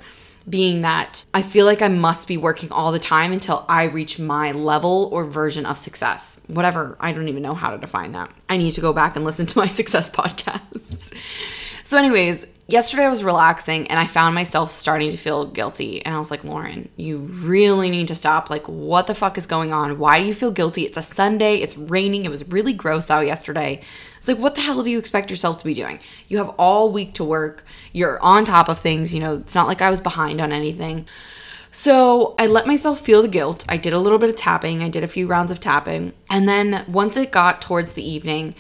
being 0.49 0.83
that 0.83 1.25
I 1.33 1.43
feel 1.43 1.67
like 1.67 1.83
I 1.83 1.89
must 1.89 2.29
be 2.29 2.37
working 2.37 2.71
all 2.71 2.93
the 2.93 2.99
time 2.99 3.33
until 3.33 3.65
I 3.69 3.85
reach 3.85 4.19
my 4.19 4.53
level 4.53 5.09
or 5.13 5.25
version 5.25 5.67
of 5.67 5.79
success. 5.79 6.41
Whatever, 6.49 6.97
I 7.01 7.13
don't 7.13 7.29
even 7.29 7.43
know 7.43 7.55
how 7.55 7.71
to 7.71 7.79
define 7.79 8.13
that. 8.13 8.31
I 8.49 8.57
need 8.57 8.73
to 8.73 8.81
go 8.81 8.93
back 8.93 9.17
and 9.17 9.25
listen 9.25 9.47
to 9.47 9.59
my 9.59 9.69
success 9.81 10.11
podcasts. 10.11 11.17
so, 11.85 11.97
anyways, 11.97 12.47
yesterday 12.67 13.05
I 13.05 13.11
was 13.11 13.25
relaxing 13.25 13.89
and 13.89 13.99
I 13.99 14.07
found 14.07 14.35
myself 14.35 14.71
starting 14.71 15.11
to 15.11 15.17
feel 15.17 15.47
guilty. 15.47 16.05
And 16.05 16.15
I 16.15 16.19
was 16.19 16.31
like, 16.31 16.45
Lauren, 16.45 16.89
you 16.97 17.19
really 17.19 17.91
need 17.91 18.09
to 18.09 18.15
stop. 18.15 18.51
Like, 18.51 18.69
what 18.69 19.07
the 19.07 19.15
fuck 19.15 19.39
is 19.39 19.47
going 19.47 19.73
on? 19.73 19.99
Why 19.99 20.21
do 20.21 20.27
you 20.27 20.35
feel 20.35 20.51
guilty? 20.51 20.83
It's 20.83 20.97
a 20.97 21.03
Sunday, 21.03 21.57
it's 21.57 21.77
raining, 21.77 22.25
it 22.25 22.31
was 22.31 22.49
really 22.49 22.73
gross 22.73 23.11
out 23.11 23.27
yesterday. 23.27 23.83
It's 24.25 24.29
like, 24.31 24.39
what 24.39 24.55
the 24.55 24.63
hell 24.63 24.83
do 24.83 24.89
you 24.89 24.99
expect 24.99 25.29
yourself 25.29 25.59
to 25.59 25.67
be 25.67 25.75
doing? 25.75 25.99
You 26.29 26.39
have 26.39 26.49
all 26.59 26.91
week 26.91 27.13
to 27.17 27.25
work, 27.25 27.67
you're 27.93 28.19
on 28.23 28.47
top 28.47 28.71
of 28.71 28.79
things. 28.79 29.13
You 29.13 29.21
know, 29.21 29.37
it's 29.37 29.55
not 29.55 29.67
like 29.67 29.83
I 29.83 29.91
was 29.91 30.01
behind 30.01 30.41
on 30.41 30.51
anything. 30.51 31.05
So 31.71 32.35
I 32.39 32.47
let 32.47 32.67
myself 32.67 33.03
feel 33.03 33.21
the 33.21 33.29
guilt. 33.29 33.67
I 33.69 33.77
did 33.77 33.93
a 33.93 33.99
little 33.99 34.17
bit 34.17 34.31
of 34.31 34.37
tapping, 34.37 34.83
I 34.83 34.89
did 34.89 35.05
a 35.05 35.09
few 35.09 35.27
rounds 35.27 35.51
of 35.51 35.61
tapping. 35.61 36.15
And 36.31 36.49
then 36.49 36.87
once 36.89 37.19
it 37.19 37.33
got 37.33 37.61
towards 37.61 37.93
the 37.93 38.03
evening, 38.03 38.55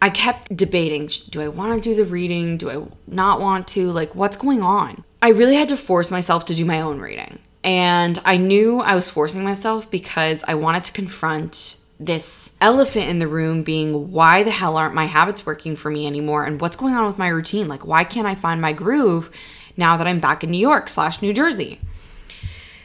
I 0.00 0.10
kept 0.10 0.56
debating 0.56 1.10
do 1.30 1.40
I 1.40 1.48
want 1.48 1.74
to 1.74 1.80
do 1.80 1.96
the 1.96 2.08
reading? 2.08 2.56
Do 2.56 2.70
I 2.70 2.86
not 3.08 3.40
want 3.40 3.66
to? 3.68 3.90
Like, 3.90 4.14
what's 4.14 4.36
going 4.36 4.62
on? 4.62 5.02
I 5.20 5.30
really 5.30 5.56
had 5.56 5.70
to 5.70 5.76
force 5.76 6.12
myself 6.12 6.44
to 6.44 6.54
do 6.54 6.64
my 6.64 6.82
own 6.82 7.00
reading. 7.00 7.40
And 7.64 8.22
I 8.24 8.36
knew 8.36 8.78
I 8.78 8.94
was 8.94 9.10
forcing 9.10 9.42
myself 9.42 9.90
because 9.90 10.44
I 10.46 10.54
wanted 10.54 10.84
to 10.84 10.92
confront 10.92 11.79
this 12.00 12.56
elephant 12.62 13.08
in 13.10 13.18
the 13.18 13.28
room 13.28 13.62
being 13.62 14.10
why 14.10 14.42
the 14.42 14.50
hell 14.50 14.78
aren't 14.78 14.94
my 14.94 15.04
habits 15.04 15.44
working 15.44 15.76
for 15.76 15.90
me 15.90 16.06
anymore? 16.06 16.44
And 16.44 16.60
what's 16.60 16.76
going 16.76 16.94
on 16.94 17.06
with 17.06 17.18
my 17.18 17.28
routine? 17.28 17.68
Like, 17.68 17.86
why 17.86 18.04
can't 18.04 18.26
I 18.26 18.34
find 18.34 18.60
my 18.60 18.72
groove 18.72 19.30
now 19.76 19.98
that 19.98 20.06
I'm 20.06 20.18
back 20.18 20.42
in 20.42 20.50
New 20.50 20.58
York 20.58 20.88
slash 20.88 21.20
New 21.20 21.34
Jersey? 21.34 21.78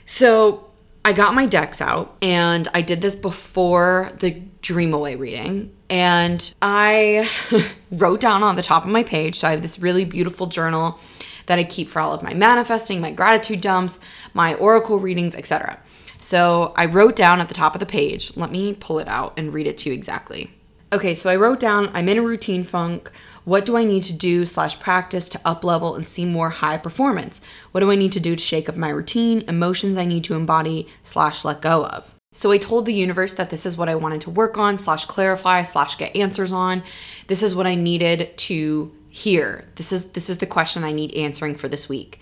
So 0.06 0.70
I 1.06 1.14
got 1.14 1.34
my 1.34 1.46
decks 1.46 1.82
out 1.82 2.18
and 2.22 2.68
I 2.74 2.82
did 2.82 3.02
this 3.02 3.16
before 3.16 4.12
the 4.20 4.32
Dream 4.62 4.94
Away 4.94 5.16
reading. 5.16 5.72
And 5.90 6.54
I 6.62 7.30
wrote 7.92 8.20
down 8.20 8.44
on 8.44 8.56
the 8.56 8.64
top 8.64 8.84
of 8.84 8.90
my 8.90 9.04
page, 9.04 9.36
so 9.36 9.48
I 9.48 9.52
have 9.52 9.62
this 9.62 9.80
really 9.80 10.04
beautiful 10.04 10.48
journal 10.48 11.00
that 11.46 11.60
I 11.60 11.64
keep 11.64 11.88
for 11.90 12.00
all 12.00 12.12
of 12.12 12.24
my 12.24 12.34
manifesting, 12.34 13.00
my 13.00 13.12
gratitude 13.12 13.62
dumps, 13.62 14.00
my 14.34 14.56
oracle 14.56 15.00
readings, 15.00 15.36
etc. 15.36 15.80
So 16.26 16.74
I 16.76 16.88
wrote 16.88 17.16
down 17.16 17.40
at 17.40 17.50
the 17.50 17.54
top 17.54 17.76
of 17.76 17.80
the 17.80 17.86
page, 17.86 18.36
let 18.36 18.50
me 18.50 18.74
pull 18.74 18.98
it 18.98 19.08
out 19.08 19.36
and 19.38 19.54
read 19.54 19.68
it 19.68 19.78
to 19.78 19.90
you 19.90 19.96
exactly. 19.96 20.50
Okay, 20.92 21.14
so 21.14 21.30
I 21.30 21.36
wrote 21.36 21.60
down 21.60 21.92
I'm 21.94 22.10
in 22.10 22.18
a 22.18 22.24
routine 22.24 22.64
funk. 22.64 23.12
What 23.44 23.64
do 23.64 23.78
I 23.78 23.84
need 23.84 24.02
to 24.06 24.14
do 24.14 24.44
slash 24.48 24.80
practice 24.80 25.30
to 25.30 25.42
up 25.46 25.64
level 25.64 25.94
and 25.94 26.08
see 26.08 26.26
more 26.26 26.50
high 26.50 26.80
performance? 26.80 27.42
What 27.74 27.82
do 27.82 27.92
I 27.92 27.96
need 27.96 28.12
to 28.14 28.20
do 28.20 28.36
to 28.36 28.42
shake 28.42 28.68
up 28.68 28.76
my 28.76 28.90
routine? 28.90 29.44
Emotions 29.48 29.98
I 29.98 30.06
need 30.06 30.24
to 30.24 30.34
embody 30.34 30.88
slash 31.04 31.46
let 31.46 31.62
go 31.62 31.86
of. 31.86 32.16
So 32.32 32.52
I 32.52 32.58
told 32.58 32.88
the 32.88 32.94
universe 32.96 33.34
that 33.34 33.52
this 33.52 33.64
is 33.64 33.78
what 33.78 33.88
I 33.88 33.94
wanted 33.94 34.22
to 34.22 34.32
work 34.32 34.58
on, 34.58 34.80
slash 34.80 35.06
clarify, 35.06 35.62
slash 35.62 35.96
get 35.96 36.16
answers 36.16 36.52
on. 36.52 36.82
This 37.28 37.44
is 37.44 37.54
what 37.54 37.68
I 37.68 37.76
needed 37.76 38.36
to 38.36 38.92
hear. 39.10 39.64
This 39.76 39.92
is 39.92 40.10
this 40.14 40.32
is 40.32 40.40
the 40.40 40.48
question 40.48 40.84
I 40.84 40.92
need 40.92 41.14
answering 41.14 41.54
for 41.54 41.68
this 41.68 41.88
week. 41.88 42.20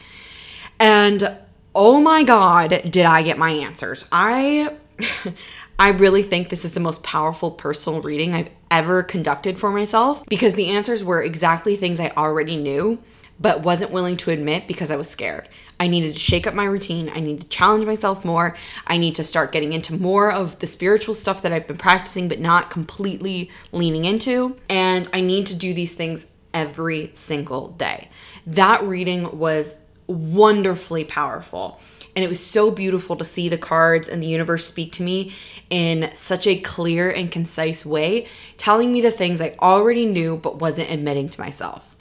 And 0.78 1.38
oh 1.76 2.00
my 2.00 2.24
god, 2.24 2.82
did 2.90 3.06
I 3.06 3.24
get 3.24 3.38
my 3.38 3.52
answers. 3.52 4.08
I 4.12 4.76
I 5.80 5.90
really 5.90 6.22
think 6.22 6.50
this 6.50 6.66
is 6.66 6.74
the 6.74 6.80
most 6.80 7.04
powerful 7.04 7.52
personal 7.52 8.02
reading 8.02 8.34
I've 8.34 8.50
ever 8.70 9.04
conducted 9.04 9.60
for 9.60 9.72
myself 9.72 10.24
because 10.28 10.56
the 10.56 10.70
answers 10.70 11.04
were 11.04 11.22
exactly 11.22 11.76
things 11.76 12.00
I 12.00 12.10
already 12.10 12.56
knew 12.56 13.00
but 13.40 13.62
wasn't 13.62 13.92
willing 13.92 14.16
to 14.18 14.32
admit 14.32 14.68
because 14.68 14.92
I 14.92 14.96
was 14.96 15.10
scared. 15.10 15.50
I 15.80 15.88
needed 15.88 16.14
to 16.14 16.20
shake 16.20 16.48
up 16.48 16.54
my 16.54 16.66
routine. 16.66 17.12
I 17.14 17.20
need 17.20 17.42
to 17.42 17.50
challenge 17.50 17.86
myself 17.86 18.24
more. 18.24 18.56
I 18.88 18.98
need 18.98 19.16
to 19.16 19.24
start 19.24 19.52
getting 19.52 19.74
into 19.74 20.00
more 20.00 20.32
of 20.32 20.60
the 20.60 20.68
spiritual 20.68 21.16
stuff 21.16 21.42
that 21.42 21.52
I've 21.52 21.68
been 21.68 21.78
practicing, 21.78 22.30
but 22.30 22.40
not 22.40 22.70
completely 22.70 23.50
leaning 23.72 24.06
into. 24.06 24.56
And 24.70 25.08
I 25.14 25.22
need 25.22 25.48
to 25.48 25.56
do 25.56 25.74
these 25.74 25.96
things 25.96 26.28
every 26.54 27.12
single 27.16 27.70
day. 27.70 28.10
That 28.46 28.84
reading 28.84 29.38
was 29.38 29.76
wonderfully 30.14 31.04
powerful. 31.04 31.80
And 32.16 32.24
it 32.24 32.28
was 32.28 32.46
so 32.46 32.70
beautiful 32.70 33.16
to 33.16 33.24
see 33.24 33.50
the 33.50 33.58
cards 33.58 34.08
and 34.08 34.22
the 34.22 34.28
universe 34.28 34.66
speak 34.66 34.92
to 34.94 35.04
me 35.04 35.34
in 35.70 36.12
such 36.14 36.46
a 36.46 36.60
clear 36.60 37.10
and 37.10 37.32
concise 37.32 37.86
way, 37.86 38.28
telling 38.58 38.92
me 38.92 39.02
the 39.02 39.12
things 39.12 39.42
I 39.42 39.56
already 39.60 40.06
knew 40.06 40.38
but 40.38 40.60
wasn't 40.60 40.92
admitting 40.92 41.30
to 41.30 41.42
myself. 41.42 41.96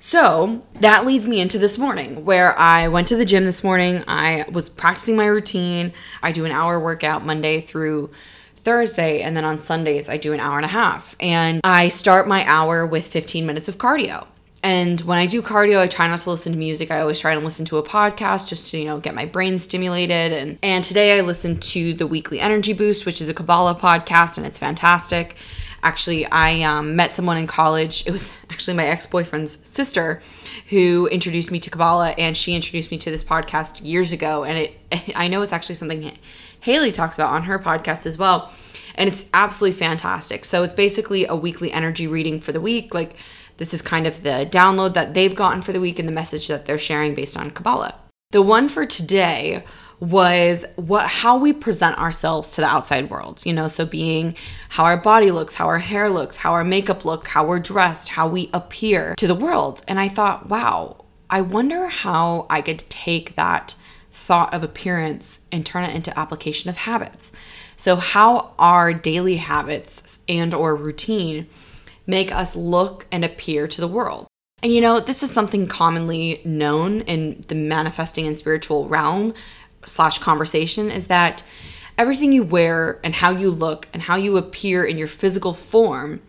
So 0.00 0.62
that 0.80 1.06
leads 1.06 1.24
me 1.24 1.40
into 1.40 1.58
this 1.58 1.78
morning 1.78 2.26
where 2.26 2.58
I 2.58 2.88
went 2.88 3.08
to 3.08 3.16
the 3.16 3.24
gym 3.24 3.46
this 3.46 3.64
morning. 3.64 4.04
I 4.06 4.44
was 4.52 4.68
practicing 4.68 5.16
my 5.16 5.24
routine. 5.24 5.94
I 6.22 6.30
do 6.30 6.44
an 6.44 6.52
hour 6.52 6.78
workout 6.78 7.24
Monday 7.24 7.62
through 7.62 8.10
Thursday, 8.56 9.22
and 9.22 9.34
then 9.34 9.46
on 9.46 9.58
Sundays, 9.58 10.10
I 10.10 10.18
do 10.18 10.34
an 10.34 10.40
hour 10.40 10.56
and 10.56 10.66
a 10.66 10.68
half. 10.68 11.16
And 11.20 11.62
I 11.64 11.88
start 11.88 12.28
my 12.28 12.44
hour 12.46 12.86
with 12.86 13.06
15 13.06 13.46
minutes 13.46 13.68
of 13.68 13.78
cardio. 13.78 14.26
And 14.64 14.98
when 15.02 15.18
I 15.18 15.26
do 15.26 15.42
cardio, 15.42 15.78
I 15.78 15.86
try 15.88 16.08
not 16.08 16.20
to 16.20 16.30
listen 16.30 16.52
to 16.52 16.58
music. 16.58 16.90
I 16.90 17.00
always 17.00 17.20
try 17.20 17.34
to 17.34 17.40
listen 17.40 17.66
to 17.66 17.76
a 17.76 17.82
podcast 17.82 18.48
just 18.48 18.70
to, 18.70 18.78
you 18.78 18.86
know, 18.86 18.98
get 18.98 19.14
my 19.14 19.26
brain 19.26 19.58
stimulated. 19.58 20.32
And 20.32 20.58
and 20.62 20.82
today 20.82 21.18
I 21.18 21.20
listened 21.20 21.62
to 21.64 21.92
the 21.92 22.06
Weekly 22.06 22.40
Energy 22.40 22.72
Boost, 22.72 23.04
which 23.04 23.20
is 23.20 23.28
a 23.28 23.34
Kabbalah 23.34 23.74
podcast, 23.74 24.38
and 24.38 24.46
it's 24.46 24.58
fantastic. 24.58 25.36
Actually, 25.82 26.24
I 26.24 26.62
um, 26.62 26.96
met 26.96 27.12
someone 27.12 27.36
in 27.36 27.46
college. 27.46 28.06
It 28.06 28.10
was 28.10 28.32
actually 28.50 28.74
my 28.74 28.86
ex 28.86 29.04
boyfriend's 29.04 29.58
sister 29.68 30.22
who 30.70 31.08
introduced 31.08 31.50
me 31.50 31.60
to 31.60 31.68
Kabbalah, 31.68 32.14
and 32.16 32.34
she 32.34 32.54
introduced 32.54 32.90
me 32.90 32.96
to 32.96 33.10
this 33.10 33.22
podcast 33.22 33.84
years 33.84 34.12
ago. 34.12 34.44
And 34.44 34.56
it, 34.56 35.12
I 35.14 35.28
know 35.28 35.42
it's 35.42 35.52
actually 35.52 35.74
something 35.74 36.10
Haley 36.60 36.90
talks 36.90 37.16
about 37.16 37.34
on 37.34 37.42
her 37.42 37.58
podcast 37.58 38.06
as 38.06 38.16
well. 38.16 38.50
And 38.94 39.08
it's 39.08 39.28
absolutely 39.34 39.76
fantastic. 39.78 40.46
So 40.46 40.62
it's 40.62 40.72
basically 40.72 41.26
a 41.26 41.34
weekly 41.34 41.70
energy 41.70 42.06
reading 42.06 42.38
for 42.38 42.52
the 42.52 42.60
week. 42.60 42.94
Like, 42.94 43.16
this 43.56 43.74
is 43.74 43.82
kind 43.82 44.06
of 44.06 44.22
the 44.22 44.48
download 44.50 44.94
that 44.94 45.14
they've 45.14 45.34
gotten 45.34 45.62
for 45.62 45.72
the 45.72 45.80
week 45.80 45.98
and 45.98 46.08
the 46.08 46.12
message 46.12 46.48
that 46.48 46.66
they're 46.66 46.78
sharing 46.78 47.14
based 47.14 47.36
on 47.36 47.50
Kabbalah. 47.50 47.94
The 48.30 48.42
one 48.42 48.68
for 48.68 48.84
today 48.84 49.62
was 50.00 50.66
what 50.76 51.06
how 51.06 51.38
we 51.38 51.52
present 51.52 51.98
ourselves 51.98 52.52
to 52.52 52.60
the 52.60 52.66
outside 52.66 53.08
world 53.08 53.40
you 53.46 53.52
know 53.52 53.68
so 53.68 53.86
being 53.86 54.34
how 54.70 54.84
our 54.84 54.96
body 54.96 55.30
looks 55.30 55.54
how 55.54 55.66
our 55.66 55.78
hair 55.78 56.10
looks 56.10 56.36
how 56.38 56.52
our 56.52 56.64
makeup 56.64 57.04
look 57.04 57.28
how 57.28 57.46
we're 57.46 57.60
dressed 57.60 58.08
how 58.10 58.26
we 58.26 58.50
appear 58.52 59.14
to 59.16 59.26
the 59.26 59.34
world 59.34 59.82
and 59.86 60.00
i 60.00 60.08
thought 60.08 60.48
wow 60.48 61.04
i 61.30 61.40
wonder 61.40 61.86
how 61.86 62.46
i 62.50 62.60
could 62.60 62.84
take 62.90 63.36
that 63.36 63.74
thought 64.12 64.52
of 64.52 64.62
appearance 64.62 65.40
and 65.52 65.64
turn 65.64 65.84
it 65.84 65.94
into 65.94 66.16
application 66.18 66.68
of 66.68 66.76
habits 66.76 67.32
so 67.76 67.96
how 67.96 68.52
our 68.58 68.92
daily 68.92 69.36
habits 69.36 70.18
and 70.28 70.52
or 70.52 70.74
routine 70.74 71.46
make 72.06 72.32
us 72.32 72.54
look 72.54 73.06
and 73.10 73.24
appear 73.24 73.66
to 73.68 73.80
the 73.80 73.88
world 73.88 74.26
and 74.64 74.72
you 74.72 74.80
know, 74.80 74.98
this 74.98 75.22
is 75.22 75.30
something 75.30 75.66
commonly 75.66 76.40
known 76.42 77.02
in 77.02 77.44
the 77.48 77.54
manifesting 77.54 78.26
and 78.26 78.34
spiritual 78.34 78.88
realm 78.88 79.34
slash 79.84 80.18
conversation 80.20 80.90
is 80.90 81.08
that 81.08 81.42
everything 81.98 82.32
you 82.32 82.42
wear 82.42 82.98
and 83.04 83.14
how 83.14 83.30
you 83.30 83.50
look 83.50 83.86
and 83.92 84.00
how 84.00 84.16
you 84.16 84.38
appear 84.38 84.82
in 84.82 84.96
your 84.96 85.06
physical 85.06 85.52
form 85.52 86.22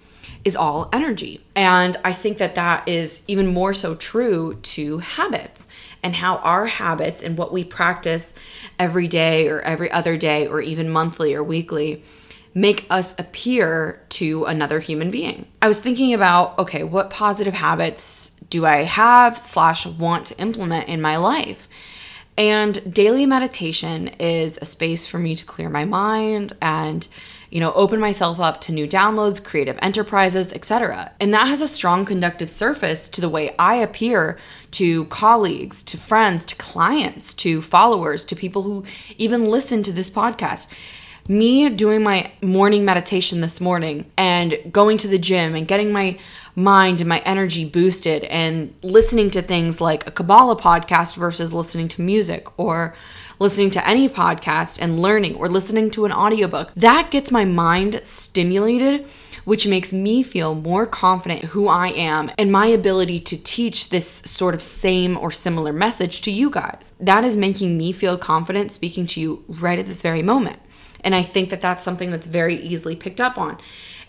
is 0.44 0.58
all 0.58 0.89
energy. 0.91 1.46
And 1.55 1.96
I 2.03 2.12
think 2.12 2.38
that 2.39 2.55
that 2.55 2.89
is 2.89 3.24
even 3.29 3.48
more 3.48 3.74
so 3.74 3.96
true 3.96 4.55
to 4.63 4.98
habits 4.98 5.65
and 6.03 6.13
how 6.13 6.36
our 6.39 6.65
habits 6.65 7.24
and 7.24 7.38
what 7.38 7.53
we 7.53 7.63
practice 7.63 8.34
every 8.77 9.08
day 9.08 9.48
or 9.48 9.62
every 9.62 9.89
other 9.89 10.17
day 10.17 10.46
or 10.46 10.60
even 10.60 10.89
monthly 10.89 11.34
or 11.34 11.41
weekly 11.41 12.03
make 12.55 12.88
us 12.89 13.13
appear 13.19 14.01
to 14.09 14.45
another 14.45 14.79
human 14.79 15.12
being. 15.12 15.45
I 15.62 15.67
was 15.67 15.79
thinking 15.79 16.13
about, 16.13 16.57
okay, 16.57 16.83
what 16.83 17.09
positive 17.09 17.53
habits 17.53 18.31
do 18.50 18.65
I 18.65 18.77
have 18.77 19.38
slash 19.38 19.85
want 19.85 20.27
to 20.27 20.39
implement 20.39 20.88
in 20.88 21.01
my 21.01 21.17
life? 21.17 21.67
And 22.38 22.93
daily 22.93 23.25
meditation 23.25 24.07
is 24.19 24.57
a 24.62 24.65
space 24.65 25.05
for 25.05 25.19
me 25.19 25.35
to 25.35 25.45
clear 25.45 25.69
my 25.69 25.85
mind 25.85 26.53
and 26.62 27.07
you 27.50 27.59
know, 27.62 27.71
open 27.74 28.00
myself 28.00 28.39
up 28.39 28.59
to 28.59 28.74
new 28.74 28.88
downloads, 28.88 29.41
creative 29.41 29.79
enterprises, 29.81 30.51
etc. 30.51 31.13
And 31.21 31.33
that 31.33 31.47
has 31.47 31.62
a 31.62 31.67
strong 31.67 32.03
conductive 32.03 32.50
surface 32.50 33.07
to 33.09 33.21
the 33.21 33.29
way 33.29 33.55
I 33.57 33.75
appear 33.75 34.38
to 34.71 35.05
colleagues, 35.05 35.81
to 35.83 35.97
friends, 35.97 36.43
to 36.45 36.55
clients, 36.55 37.33
to 37.35 37.62
followers, 37.62 38.25
to 38.25 38.35
people 38.35 38.63
who 38.63 38.83
even 39.17 39.45
listen 39.45 39.83
to 39.83 39.93
this 39.93 40.09
podcast 40.09 40.67
me 41.27 41.70
doing 41.70 42.03
my 42.03 42.32
morning 42.41 42.86
meditation 42.86 43.41
this 43.41 43.60
morning 43.60 44.10
and 44.17 44.58
going 44.72 44.98
to 44.98 45.08
the 45.08 45.17
gym 45.17 45.55
and 45.55 45.67
getting 45.67 45.91
my 45.91 46.17
mind 46.55 47.01
and 47.01 47.10
my 47.10 47.20
energy 47.20 47.65
boosted 47.65 48.24
and 48.25 48.74
listening 48.84 49.32
to 49.32 49.41
things 49.41 49.82
like 49.82 50.05
a 50.08 50.12
Kabbalah 50.12 50.55
podcast 50.55 51.15
versus 51.15 51.51
listening 51.51 51.88
to 51.89 52.01
music 52.01 52.48
or 52.60 52.96
listening 53.39 53.70
to 53.72 53.88
any 53.88 54.08
podcast 54.08 54.79
and 54.79 55.00
learning 55.00 55.36
or 55.36 55.50
listening 55.50 55.89
to 55.91 56.05
an 56.05 56.12
audiobook. 56.12 56.72
That 56.75 57.12
gets 57.12 57.32
my 57.32 57.44
mind 57.44 58.01
stimulated, 58.03 59.08
which 59.44 59.67
makes 59.67 59.91
me 59.91 60.24
feel 60.24 60.55
more 60.55 60.86
confident 60.86 61.44
who 61.46 61.67
I 61.67 61.88
am 61.88 62.32
and 62.38 62.51
my 62.51 62.67
ability 62.67 63.20
to 63.22 63.38
teach 63.44 63.89
this 63.89 64.08
sort 64.08 64.55
of 64.55 64.62
same 64.62 65.17
or 65.17 65.32
similar 65.32 65.74
message 65.74 66.22
to 66.22 66.32
you 66.32 66.50
guys. 66.50 66.94
That 67.00 67.24
is 67.24 67.36
making 67.36 67.77
me 67.77 67.91
feel 67.91 68.17
confident 68.17 68.72
speaking 68.72 69.08
to 69.08 69.20
you 69.20 69.44
right 69.48 69.79
at 69.79 69.88
this 69.88 70.01
very 70.01 70.22
moment. 70.22 70.60
And 71.05 71.15
I 71.15 71.21
think 71.21 71.51
that 71.51 71.62
that's 71.62 71.83
something 71.83 72.12
that's 72.12 72.27
very 72.27 72.55
easily 72.55 72.97
picked 72.97 73.21
up 73.21 73.38
on. 73.38 73.57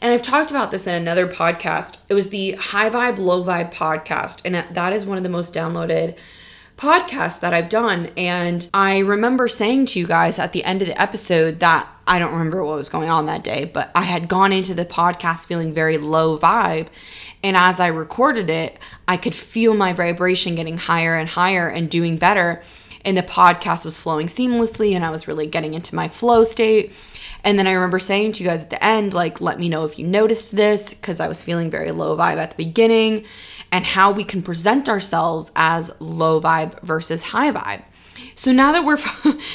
And 0.01 0.13
I've 0.13 0.23
talked 0.23 0.51
about 0.51 0.71
this 0.71 0.87
in 0.87 0.95
another 0.95 1.29
podcast. 1.29 1.99
It 2.09 2.15
was 2.15 2.31
the 2.31 2.53
High 2.53 2.91
Vibe, 2.91 3.19
Low 3.19 3.45
Vibe 3.45 3.73
podcast. 3.73 4.43
And 4.45 4.55
that 4.55 4.93
is 4.93 5.07
one 5.07 5.17
of 5.17 5.23
the 5.23 5.31
most 5.31 5.55
downloaded 5.55 6.17
podcasts 6.77 7.41
that 7.41 7.55
I've 7.55 7.69
done. 7.69 8.11
And 8.17 8.69
I 8.75 8.99
remember 8.99 9.49
saying 9.49 9.87
to 9.87 9.99
you 9.99 10.07
guys 10.07 10.39
at 10.39 10.53
the 10.53 10.65
end 10.65 10.83
of 10.83 10.89
the 10.89 11.01
episode 11.01 11.61
that 11.61 11.89
I 12.07 12.19
don't 12.19 12.33
remember 12.33 12.63
what 12.65 12.77
was 12.77 12.89
going 12.89 13.09
on 13.09 13.27
that 13.27 13.43
day, 13.43 13.71
but 13.73 13.91
I 13.95 14.03
had 14.03 14.29
gone 14.29 14.53
into 14.53 14.75
the 14.75 14.85
podcast 14.85 15.47
feeling 15.47 15.73
very 15.73 15.99
low 15.99 16.39
vibe. 16.39 16.89
And 17.43 17.57
as 17.57 17.81
I 17.81 17.89
recorded 17.89 18.51
it, 18.51 18.79
I 19.09 19.17
could 19.17 19.35
feel 19.35 19.75
my 19.75 19.93
vibration 19.93 20.55
getting 20.55 20.79
higher 20.79 21.17
and 21.17 21.29
higher 21.29 21.69
and 21.69 21.91
doing 21.91 22.17
better. 22.17 22.63
And 23.07 23.17
the 23.17 23.23
podcast 23.23 23.85
was 23.85 23.99
flowing 23.99 24.27
seamlessly, 24.27 24.95
and 24.95 25.05
I 25.05 25.11
was 25.11 25.27
really 25.27 25.47
getting 25.47 25.73
into 25.73 25.95
my 25.95 26.09
flow 26.09 26.43
state. 26.43 26.93
And 27.45 27.59
then 27.59 27.67
I 27.67 27.73
remember 27.73 28.01
saying 28.01 28.33
to 28.33 28.43
you 28.43 28.51
guys 28.51 28.61
at 28.61 28.71
the 28.71 28.85
end, 28.85 29.15
like, 29.15 29.41
let 29.41 29.59
me 29.59 29.69
know 29.69 29.85
if 29.85 29.99
you 29.99 30.07
noticed 30.07 30.57
this, 30.57 30.93
because 30.93 31.21
I 31.21 31.29
was 31.29 31.43
feeling 31.43 31.71
very 31.71 31.93
low 31.93 32.17
vibe 32.17 32.37
at 32.37 32.51
the 32.51 32.57
beginning, 32.57 33.25
and 33.71 33.87
how 33.87 34.11
we 34.11 34.25
can 34.25 34.43
present 34.43 34.89
ourselves 34.89 35.53
as 35.55 35.91
low 36.01 36.41
vibe 36.41 36.83
versus 36.83 37.23
high 37.23 37.53
vibe. 37.53 37.83
So 38.35 38.53
now 38.53 38.73
that 38.73 38.85
we're 38.85 38.99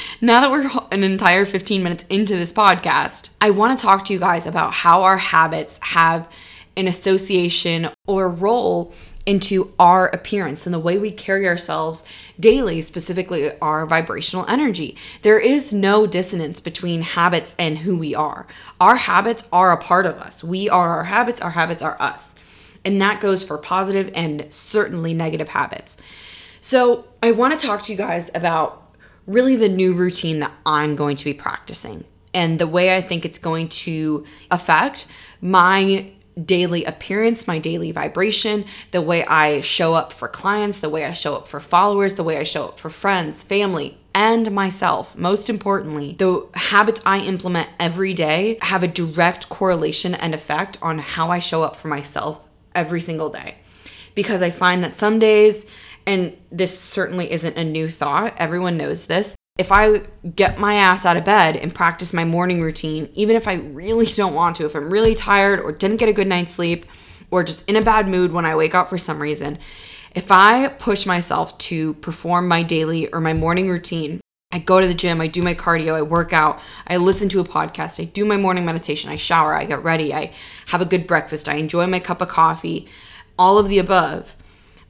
now 0.22 0.42
that 0.42 0.50
we're 0.50 0.70
an 0.92 1.04
entire 1.04 1.46
15 1.46 1.84
minutes 1.84 2.06
into 2.10 2.36
this 2.36 2.52
podcast, 2.52 3.30
I 3.40 3.52
want 3.52 3.78
to 3.78 3.82
talk 3.82 4.06
to 4.06 4.14
you 4.14 4.20
guys 4.20 4.48
about 4.48 4.74
how 4.74 5.04
our 5.04 5.18
habits 5.18 5.80
have 5.84 6.30
an 6.78 6.88
association 6.88 7.90
or 8.08 8.30
role 8.30 8.94
into 9.26 9.72
our 9.78 10.08
appearance 10.08 10.66
and 10.66 10.74
the 10.74 10.80
way 10.80 10.98
we 10.98 11.12
carry 11.12 11.48
ourselves 11.48 12.04
daily, 12.40 12.82
specifically 12.82 13.52
our 13.60 13.86
vibrational 13.86 14.46
energy. 14.48 14.98
There 15.22 15.40
is 15.40 15.74
no 15.74 16.08
dissonance 16.08 16.60
between 16.60 17.02
habits 17.02 17.56
and 17.60 17.80
who 17.80 17.96
we 17.98 18.16
are. 18.16 18.48
Our 18.80 18.96
habits 18.96 19.44
are 19.54 19.72
a 19.72 19.78
part 19.78 20.06
of 20.06 20.16
us. 20.16 20.44
We 20.44 20.70
are 20.70 20.90
our 20.90 21.04
habits, 21.04 21.40
our 21.42 21.52
habits 21.52 21.82
are 21.82 22.02
us. 22.02 22.36
And 22.84 23.00
that 23.02 23.22
goes 23.22 23.44
for 23.44 23.58
positive 23.60 24.12
and 24.16 24.52
certainly 24.52 25.14
negative 25.14 25.50
habits. 25.50 25.98
So, 26.62 27.06
I 27.24 27.32
want 27.32 27.60
to 27.60 27.66
talk 27.66 27.84
to 27.84 27.92
you 27.92 27.98
guys 27.98 28.32
about 28.34 28.96
really 29.28 29.56
the 29.56 29.70
new 29.70 29.94
routine 29.94 30.40
that 30.40 30.52
I'm 30.66 30.96
going 30.96 31.16
to 31.16 31.26
be 31.26 31.34
practicing 31.34 32.06
and 32.34 32.60
the 32.60 32.68
way 32.68 32.96
I 32.96 33.02
think 33.02 33.26
it's 33.26 33.40
going 33.40 33.68
to 33.70 34.26
affect 34.50 35.08
my 35.42 36.12
daily 36.44 36.86
appearance, 36.86 37.48
my 37.48 37.60
daily 37.60 37.92
vibration, 37.92 38.66
the 38.92 39.02
way 39.02 39.26
I 39.26 39.62
show 39.62 39.94
up 39.94 40.14
for 40.14 40.28
clients, 40.28 40.80
the 40.80 40.90
way 40.90 41.06
I 41.06 41.14
show 41.14 41.36
up 41.36 41.48
for 41.48 41.60
followers, 41.60 42.16
the 42.16 42.24
way 42.24 42.38
I 42.38 42.44
show 42.44 42.66
up 42.66 42.80
for 42.80 42.90
friends, 42.90 43.44
family, 43.44 43.98
and 44.14 44.52
myself. 44.52 45.18
Most 45.18 45.50
importantly, 45.50 46.16
the 46.18 46.48
habits 46.54 47.02
I 47.06 47.20
implement 47.20 47.70
every 47.80 48.14
day 48.14 48.58
have 48.62 48.84
a 48.84 48.88
direct 48.88 49.50
correlation 49.50 50.14
and 50.14 50.34
effect 50.34 50.78
on 50.82 51.00
how 51.00 51.30
I 51.30 51.40
show 51.40 51.64
up 51.64 51.76
for 51.76 51.88
myself 51.88 52.48
every 52.76 53.02
single 53.02 53.30
day. 53.30 53.56
Because 54.16 54.42
I 54.42 54.50
find 54.50 54.84
that 54.84 54.94
some 54.94 55.20
days, 55.20 55.66
and 56.06 56.36
this 56.52 56.78
certainly 56.78 57.32
isn't 57.32 57.58
a 57.58 57.64
new 57.64 57.90
thought, 57.90 58.34
everyone 58.38 58.78
knows 58.78 59.08
this. 59.08 59.36
If 59.62 59.72
I 59.72 60.02
get 60.36 60.58
my 60.58 60.74
ass 60.74 61.06
out 61.06 61.18
of 61.18 61.24
bed 61.24 61.56
and 61.56 61.72
practice 61.72 62.14
my 62.14 62.26
morning 62.26 62.64
routine, 62.64 63.10
even 63.14 63.36
if 63.36 63.48
I 63.48 63.58
really 63.58 64.06
don't 64.22 64.34
want 64.34 64.56
to, 64.56 64.66
if 64.66 64.76
I'm 64.76 64.90
really 64.90 65.14
tired 65.14 65.60
or 65.60 65.72
didn't 65.72 65.98
get 65.98 66.10
a 66.10 66.14
good 66.14 66.26
night's 66.26 66.56
sleep 66.56 66.88
or 67.30 67.44
just 67.44 67.70
in 67.70 67.76
a 67.76 67.82
bad 67.84 68.08
mood 68.08 68.32
when 68.32 68.44
I 68.44 68.56
wake 68.56 68.74
up 68.74 68.90
for 68.90 68.98
some 68.98 69.22
reason, 69.22 69.60
if 70.16 70.32
I 70.32 70.68
push 70.68 71.06
myself 71.06 71.56
to 71.60 71.94
perform 71.96 72.48
my 72.48 72.64
daily 72.64 73.14
or 73.14 73.22
my 73.22 73.34
morning 73.34 73.70
routine, 73.70 74.20
I 74.52 74.58
go 74.58 74.82
to 74.82 74.88
the 74.88 74.96
gym, 74.96 75.22
I 75.22 75.28
do 75.28 75.44
my 75.44 75.54
cardio, 75.54 75.94
I 75.94 76.02
work 76.02 76.34
out, 76.34 76.60
I 76.88 76.98
listen 76.98 77.30
to 77.30 77.40
a 77.40 77.46
podcast, 77.46 78.02
I 78.02 78.06
do 78.06 78.26
my 78.26 78.38
morning 78.38 78.66
meditation, 78.66 79.12
I 79.12 79.16
shower, 79.16 79.54
I 79.54 79.66
get 79.66 79.84
ready, 79.84 80.12
I 80.12 80.34
have 80.70 80.82
a 80.82 80.86
good 80.86 81.06
breakfast, 81.06 81.48
I 81.48 81.58
enjoy 81.58 81.86
my 81.86 82.00
cup 82.00 82.20
of 82.20 82.30
coffee, 82.30 82.88
all 83.38 83.60
of 83.60 83.70
the 83.70 83.78
above. 83.78 84.36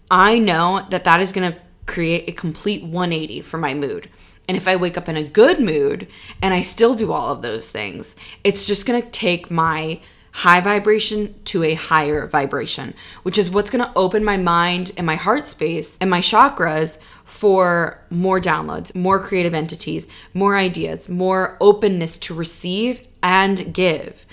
I 0.10 0.40
know 0.40 0.88
that 0.92 1.04
that 1.04 1.20
is 1.20 1.34
going 1.34 1.52
to 1.52 1.60
create 1.88 2.30
a 2.30 2.32
complete 2.32 2.84
180 2.84 3.42
for 3.42 3.58
my 3.58 3.74
mood. 3.74 4.10
And 4.48 4.58
if 4.58 4.68
I 4.68 4.76
wake 4.76 4.98
up 4.98 5.08
in 5.08 5.18
a 5.18 5.24
good 5.24 5.60
mood 5.60 6.08
and 6.42 6.54
I 6.54 6.62
still 6.62 6.94
do 6.94 7.12
all 7.12 7.32
of 7.32 7.42
those 7.42 7.72
things, 7.72 8.16
it's 8.44 8.68
just 8.68 8.86
going 8.86 9.02
to 9.02 9.10
take 9.10 9.50
my 9.50 10.02
high 10.34 10.62
vibration 10.62 11.36
to 11.46 11.64
a 11.64 11.74
higher 11.74 12.28
vibration, 12.28 12.94
which 13.24 13.38
is 13.38 13.52
what's 13.52 13.70
going 13.70 13.84
to 13.84 13.92
open 13.98 14.24
my 14.24 14.38
mind 14.38 14.92
and 14.98 15.06
my 15.06 15.16
heart 15.16 15.46
space 15.46 15.98
and 16.00 16.10
my 16.10 16.22
chakras 16.22 16.98
for 17.26 18.02
more 18.10 18.40
downloads, 18.40 18.96
more 18.96 19.20
creative 19.20 19.54
entities, 19.54 20.08
more 20.34 20.58
ideas, 20.58 21.10
more 21.10 21.58
openness 21.62 22.18
to 22.18 22.34
receive 22.34 23.08
and 23.22 23.74
give. 23.74 24.26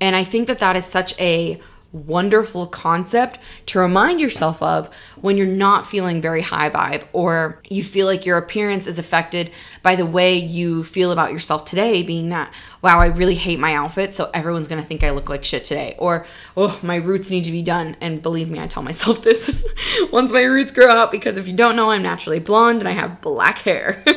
And 0.00 0.16
I 0.16 0.24
think 0.24 0.46
that 0.46 0.60
that 0.60 0.76
is 0.76 0.86
such 0.86 1.18
a 1.20 1.60
wonderful 1.92 2.66
concept 2.68 3.38
to 3.66 3.78
remind 3.78 4.20
yourself 4.20 4.62
of 4.62 4.92
when 5.20 5.36
you're 5.36 5.46
not 5.46 5.86
feeling 5.86 6.20
very 6.20 6.40
high 6.40 6.70
vibe 6.70 7.04
or 7.12 7.60
you 7.68 7.82
feel 7.82 8.06
like 8.06 8.24
your 8.24 8.38
appearance 8.38 8.86
is 8.86 8.98
affected 8.98 9.50
by 9.82 9.96
the 9.96 10.06
way 10.06 10.36
you 10.36 10.84
feel 10.84 11.10
about 11.10 11.32
yourself 11.32 11.64
today 11.64 12.02
being 12.02 12.28
that 12.28 12.52
wow 12.80 13.00
I 13.00 13.06
really 13.06 13.34
hate 13.34 13.58
my 13.58 13.74
outfit 13.74 14.14
so 14.14 14.30
everyone's 14.32 14.68
going 14.68 14.80
to 14.80 14.86
think 14.86 15.02
I 15.02 15.10
look 15.10 15.28
like 15.28 15.44
shit 15.44 15.64
today 15.64 15.96
or 15.98 16.26
oh 16.56 16.78
my 16.82 16.96
roots 16.96 17.30
need 17.30 17.44
to 17.44 17.52
be 17.52 17.62
done 17.62 17.96
and 18.00 18.22
believe 18.22 18.48
me 18.48 18.60
I 18.60 18.68
tell 18.68 18.84
myself 18.84 19.22
this 19.24 19.50
once 20.12 20.32
my 20.32 20.42
roots 20.42 20.72
grow 20.72 20.90
out 20.90 21.10
because 21.10 21.36
if 21.36 21.48
you 21.48 21.54
don't 21.54 21.76
know 21.76 21.90
I'm 21.90 22.02
naturally 22.02 22.38
blonde 22.38 22.80
and 22.80 22.88
I 22.88 22.92
have 22.92 23.20
black 23.20 23.58
hair. 23.58 24.02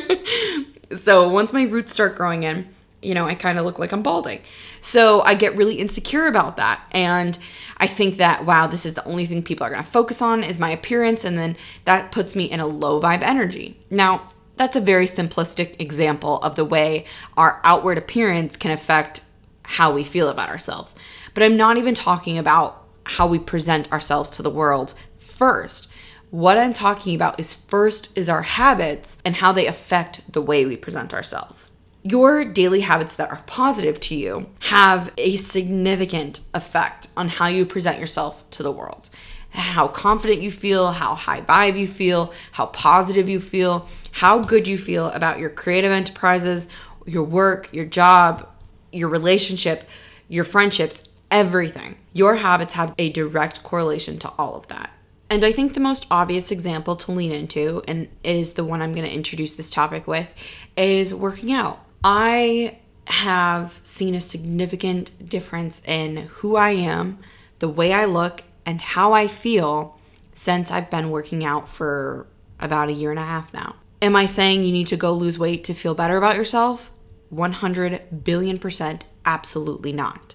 So 0.92 1.28
once 1.28 1.52
my 1.52 1.62
roots 1.62 1.92
start 1.92 2.16
growing 2.16 2.42
in 2.44 2.68
you 3.04 3.14
know 3.14 3.26
I 3.26 3.34
kind 3.34 3.58
of 3.58 3.64
look 3.64 3.78
like 3.78 3.92
I'm 3.92 4.02
balding 4.02 4.40
so 4.80 5.22
I 5.22 5.34
get 5.34 5.56
really 5.56 5.74
insecure 5.76 6.26
about 6.26 6.56
that 6.56 6.80
and 6.92 7.38
I 7.76 7.86
think 7.86 8.16
that, 8.16 8.44
wow, 8.44 8.66
this 8.66 8.86
is 8.86 8.94
the 8.94 9.04
only 9.04 9.26
thing 9.26 9.42
people 9.42 9.66
are 9.66 9.70
going 9.70 9.82
to 9.82 9.90
focus 9.90 10.22
on 10.22 10.42
is 10.44 10.58
my 10.58 10.70
appearance. 10.70 11.24
And 11.24 11.36
then 11.36 11.56
that 11.84 12.12
puts 12.12 12.36
me 12.36 12.44
in 12.44 12.60
a 12.60 12.66
low 12.66 13.00
vibe 13.00 13.22
energy. 13.22 13.78
Now, 13.90 14.30
that's 14.56 14.76
a 14.76 14.80
very 14.80 15.06
simplistic 15.06 15.80
example 15.80 16.40
of 16.42 16.56
the 16.56 16.64
way 16.64 17.06
our 17.36 17.60
outward 17.64 17.98
appearance 17.98 18.56
can 18.56 18.70
affect 18.70 19.22
how 19.64 19.92
we 19.92 20.04
feel 20.04 20.28
about 20.28 20.48
ourselves. 20.48 20.94
But 21.32 21.42
I'm 21.42 21.56
not 21.56 21.76
even 21.76 21.94
talking 21.94 22.38
about 22.38 22.84
how 23.04 23.26
we 23.26 23.38
present 23.38 23.90
ourselves 23.92 24.30
to 24.30 24.42
the 24.42 24.50
world 24.50 24.94
first. 25.18 25.90
What 26.30 26.56
I'm 26.56 26.72
talking 26.72 27.14
about 27.14 27.38
is 27.40 27.54
first 27.54 28.16
is 28.16 28.28
our 28.28 28.42
habits 28.42 29.18
and 29.24 29.36
how 29.36 29.52
they 29.52 29.66
affect 29.66 30.32
the 30.32 30.42
way 30.42 30.64
we 30.64 30.76
present 30.76 31.12
ourselves 31.12 31.73
your 32.06 32.44
daily 32.44 32.80
habits 32.80 33.16
that 33.16 33.30
are 33.30 33.42
positive 33.46 33.98
to 33.98 34.14
you 34.14 34.46
have 34.60 35.10
a 35.16 35.36
significant 35.36 36.40
effect 36.52 37.08
on 37.16 37.28
how 37.28 37.46
you 37.46 37.64
present 37.64 37.98
yourself 37.98 38.48
to 38.50 38.62
the 38.62 38.70
world. 38.70 39.08
How 39.48 39.88
confident 39.88 40.42
you 40.42 40.50
feel, 40.50 40.92
how 40.92 41.14
high 41.14 41.40
vibe 41.40 41.78
you 41.78 41.86
feel, 41.86 42.34
how 42.52 42.66
positive 42.66 43.28
you 43.28 43.40
feel, 43.40 43.88
how 44.12 44.38
good 44.38 44.68
you 44.68 44.76
feel 44.76 45.06
about 45.10 45.38
your 45.38 45.48
creative 45.48 45.92
enterprises, 45.92 46.68
your 47.06 47.22
work, 47.22 47.72
your 47.72 47.86
job, 47.86 48.48
your 48.92 49.08
relationship, 49.08 49.88
your 50.28 50.44
friendships, 50.44 51.04
everything. 51.30 51.96
Your 52.12 52.34
habits 52.34 52.74
have 52.74 52.94
a 52.98 53.12
direct 53.12 53.62
correlation 53.62 54.18
to 54.18 54.32
all 54.38 54.56
of 54.56 54.68
that. 54.68 54.90
And 55.30 55.42
I 55.42 55.52
think 55.52 55.72
the 55.72 55.80
most 55.80 56.06
obvious 56.10 56.50
example 56.50 56.96
to 56.96 57.12
lean 57.12 57.32
into, 57.32 57.82
and 57.88 58.08
it 58.22 58.36
is 58.36 58.52
the 58.52 58.64
one 58.64 58.82
I'm 58.82 58.92
going 58.92 59.06
to 59.06 59.12
introduce 59.12 59.54
this 59.54 59.70
topic 59.70 60.06
with, 60.06 60.28
is 60.76 61.14
working 61.14 61.50
out. 61.50 61.83
I 62.04 62.80
have 63.06 63.80
seen 63.82 64.14
a 64.14 64.20
significant 64.20 65.26
difference 65.26 65.82
in 65.86 66.18
who 66.18 66.54
I 66.56 66.70
am, 66.70 67.18
the 67.60 67.68
way 67.68 67.94
I 67.94 68.04
look, 68.04 68.42
and 68.66 68.80
how 68.80 69.14
I 69.14 69.26
feel 69.26 69.98
since 70.34 70.70
I've 70.70 70.90
been 70.90 71.10
working 71.10 71.44
out 71.44 71.66
for 71.66 72.26
about 72.60 72.90
a 72.90 72.92
year 72.92 73.10
and 73.10 73.18
a 73.18 73.24
half 73.24 73.54
now. 73.54 73.76
Am 74.02 74.14
I 74.16 74.26
saying 74.26 74.62
you 74.62 74.72
need 74.72 74.86
to 74.88 74.96
go 74.96 75.12
lose 75.12 75.38
weight 75.38 75.64
to 75.64 75.74
feel 75.74 75.94
better 75.94 76.18
about 76.18 76.36
yourself? 76.36 76.92
100 77.30 78.22
billion 78.22 78.58
percent, 78.58 79.06
absolutely 79.24 79.92
not. 79.92 80.34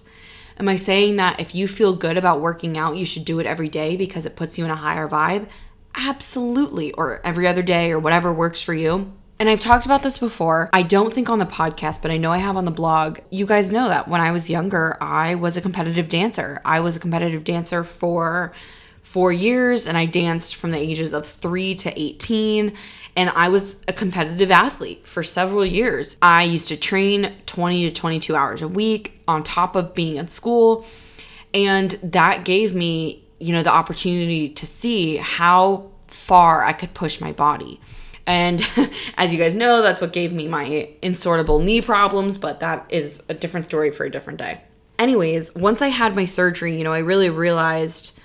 Am 0.58 0.68
I 0.68 0.76
saying 0.76 1.16
that 1.16 1.40
if 1.40 1.54
you 1.54 1.68
feel 1.68 1.94
good 1.94 2.16
about 2.16 2.40
working 2.40 2.76
out, 2.76 2.96
you 2.96 3.06
should 3.06 3.24
do 3.24 3.38
it 3.38 3.46
every 3.46 3.68
day 3.68 3.96
because 3.96 4.26
it 4.26 4.36
puts 4.36 4.58
you 4.58 4.64
in 4.64 4.70
a 4.70 4.76
higher 4.76 5.08
vibe? 5.08 5.46
Absolutely. 5.94 6.92
Or 6.92 7.20
every 7.24 7.46
other 7.46 7.62
day 7.62 7.92
or 7.92 7.98
whatever 7.98 8.32
works 8.32 8.60
for 8.60 8.74
you. 8.74 9.12
And 9.40 9.48
I've 9.48 9.58
talked 9.58 9.86
about 9.86 10.02
this 10.02 10.18
before. 10.18 10.68
I 10.70 10.82
don't 10.82 11.14
think 11.14 11.30
on 11.30 11.38
the 11.38 11.46
podcast, 11.46 12.02
but 12.02 12.10
I 12.10 12.18
know 12.18 12.30
I 12.30 12.36
have 12.36 12.58
on 12.58 12.66
the 12.66 12.70
blog. 12.70 13.20
You 13.30 13.46
guys 13.46 13.72
know 13.72 13.88
that 13.88 14.06
when 14.06 14.20
I 14.20 14.32
was 14.32 14.50
younger, 14.50 14.98
I 15.00 15.34
was 15.34 15.56
a 15.56 15.62
competitive 15.62 16.10
dancer. 16.10 16.60
I 16.62 16.80
was 16.80 16.98
a 16.98 17.00
competitive 17.00 17.42
dancer 17.42 17.82
for 17.82 18.52
four 19.00 19.32
years 19.32 19.86
and 19.86 19.96
I 19.96 20.04
danced 20.04 20.56
from 20.56 20.72
the 20.72 20.78
ages 20.78 21.14
of 21.14 21.26
three 21.26 21.74
to 21.76 21.98
18. 21.98 22.76
And 23.16 23.30
I 23.30 23.48
was 23.48 23.76
a 23.88 23.94
competitive 23.94 24.50
athlete 24.50 25.06
for 25.06 25.22
several 25.22 25.64
years. 25.64 26.18
I 26.20 26.42
used 26.42 26.68
to 26.68 26.76
train 26.76 27.32
20 27.46 27.88
to 27.88 27.94
22 27.94 28.36
hours 28.36 28.60
a 28.60 28.68
week 28.68 29.22
on 29.26 29.42
top 29.42 29.74
of 29.74 29.94
being 29.94 30.16
in 30.16 30.28
school. 30.28 30.84
And 31.54 31.92
that 32.02 32.44
gave 32.44 32.74
me, 32.74 33.24
you 33.38 33.54
know, 33.54 33.62
the 33.62 33.72
opportunity 33.72 34.50
to 34.50 34.66
see 34.66 35.16
how 35.16 35.92
far 36.08 36.62
I 36.62 36.74
could 36.74 36.92
push 36.92 37.22
my 37.22 37.32
body. 37.32 37.80
And 38.30 38.64
as 39.16 39.32
you 39.32 39.38
guys 39.38 39.56
know, 39.56 39.82
that's 39.82 40.00
what 40.00 40.12
gave 40.12 40.32
me 40.32 40.46
my 40.46 40.88
insortable 41.02 41.62
knee 41.62 41.82
problems, 41.82 42.38
but 42.38 42.60
that 42.60 42.86
is 42.88 43.24
a 43.28 43.34
different 43.34 43.66
story 43.66 43.90
for 43.90 44.04
a 44.04 44.10
different 44.10 44.38
day. 44.38 44.60
Anyways, 45.00 45.52
once 45.56 45.82
I 45.82 45.88
had 45.88 46.14
my 46.14 46.24
surgery, 46.26 46.76
you 46.76 46.84
know, 46.84 46.92
I 46.92 46.98
really 46.98 47.28
realized 47.28 48.20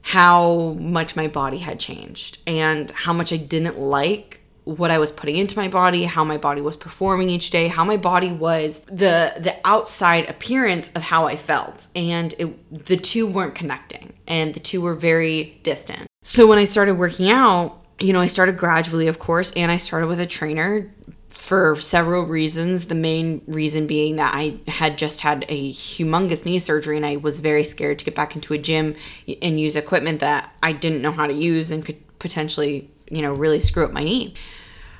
how 0.00 0.76
much 0.80 1.14
my 1.14 1.28
body 1.28 1.58
had 1.58 1.78
changed 1.78 2.38
and 2.46 2.90
how 2.92 3.12
much 3.12 3.34
I 3.34 3.36
didn't 3.36 3.78
like 3.78 4.40
what 4.64 4.90
I 4.90 4.96
was 4.96 5.12
putting 5.12 5.36
into 5.36 5.58
my 5.58 5.68
body, 5.68 6.04
how 6.04 6.24
my 6.24 6.38
body 6.38 6.62
was 6.62 6.74
performing 6.74 7.28
each 7.28 7.50
day, 7.50 7.68
how 7.68 7.84
my 7.84 7.98
body 7.98 8.32
was 8.32 8.80
the 8.86 9.34
the 9.36 9.54
outside 9.62 10.30
appearance 10.30 10.90
of 10.94 11.02
how 11.02 11.26
I 11.26 11.36
felt. 11.36 11.88
And 11.94 12.34
it, 12.38 12.86
the 12.86 12.96
two 12.96 13.26
weren't 13.26 13.54
connecting 13.54 14.14
and 14.26 14.54
the 14.54 14.60
two 14.60 14.80
were 14.80 14.94
very 14.94 15.60
distant. 15.64 16.06
So 16.22 16.46
when 16.46 16.58
I 16.58 16.64
started 16.64 16.94
working 16.94 17.30
out, 17.30 17.83
you 18.00 18.12
know, 18.12 18.20
I 18.20 18.26
started 18.26 18.56
gradually, 18.56 19.08
of 19.08 19.18
course, 19.18 19.52
and 19.52 19.70
I 19.70 19.76
started 19.76 20.08
with 20.08 20.20
a 20.20 20.26
trainer 20.26 20.90
for 21.30 21.76
several 21.76 22.26
reasons. 22.26 22.86
The 22.86 22.94
main 22.94 23.42
reason 23.46 23.86
being 23.86 24.16
that 24.16 24.34
I 24.34 24.58
had 24.68 24.98
just 24.98 25.20
had 25.20 25.44
a 25.48 25.72
humongous 25.72 26.44
knee 26.44 26.58
surgery 26.58 26.96
and 26.96 27.06
I 27.06 27.16
was 27.16 27.40
very 27.40 27.64
scared 27.64 27.98
to 27.98 28.04
get 28.04 28.14
back 28.14 28.34
into 28.34 28.54
a 28.54 28.58
gym 28.58 28.96
and 29.42 29.60
use 29.60 29.76
equipment 29.76 30.20
that 30.20 30.52
I 30.62 30.72
didn't 30.72 31.02
know 31.02 31.12
how 31.12 31.26
to 31.26 31.32
use 31.32 31.70
and 31.70 31.84
could 31.84 32.00
potentially, 32.18 32.90
you 33.10 33.22
know, 33.22 33.32
really 33.32 33.60
screw 33.60 33.84
up 33.84 33.92
my 33.92 34.04
knee. 34.04 34.34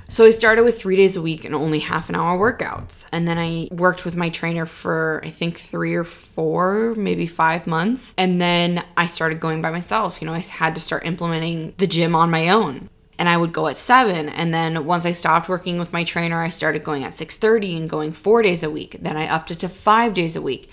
So 0.08 0.24
I 0.24 0.30
started 0.30 0.64
with 0.64 0.78
three 0.78 0.96
days 0.96 1.16
a 1.16 1.22
week 1.22 1.44
and 1.44 1.54
only 1.54 1.78
half 1.78 2.08
an 2.08 2.14
hour 2.14 2.38
workouts. 2.38 3.06
And 3.10 3.26
then 3.26 3.38
I 3.38 3.68
worked 3.70 4.04
with 4.04 4.16
my 4.16 4.28
trainer 4.28 4.66
for, 4.66 5.20
I 5.24 5.30
think, 5.30 5.58
three 5.58 5.94
or 5.94 6.04
four, 6.04 6.94
maybe 6.94 7.26
five 7.26 7.66
months. 7.66 8.14
And 8.18 8.40
then 8.40 8.84
I 8.96 9.06
started 9.06 9.40
going 9.40 9.62
by 9.62 9.70
myself. 9.70 10.20
You 10.20 10.26
know, 10.26 10.34
I 10.34 10.40
had 10.40 10.74
to 10.74 10.80
start 10.80 11.06
implementing 11.06 11.74
the 11.78 11.86
gym 11.86 12.14
on 12.14 12.30
my 12.30 12.50
own. 12.50 12.90
And 13.18 13.28
I 13.28 13.36
would 13.36 13.52
go 13.52 13.68
at 13.68 13.78
seven. 13.78 14.28
And 14.28 14.52
then 14.52 14.84
once 14.84 15.06
I 15.06 15.12
stopped 15.12 15.48
working 15.48 15.78
with 15.78 15.92
my 15.92 16.04
trainer, 16.04 16.42
I 16.42 16.48
started 16.48 16.84
going 16.84 17.04
at 17.04 17.14
6:30 17.14 17.76
and 17.76 17.88
going 17.88 18.12
four 18.12 18.42
days 18.42 18.62
a 18.62 18.70
week. 18.70 18.98
Then 19.00 19.16
I 19.16 19.28
upped 19.28 19.52
it 19.52 19.60
to 19.60 19.68
five 19.68 20.14
days 20.14 20.36
a 20.36 20.42
week. 20.42 20.68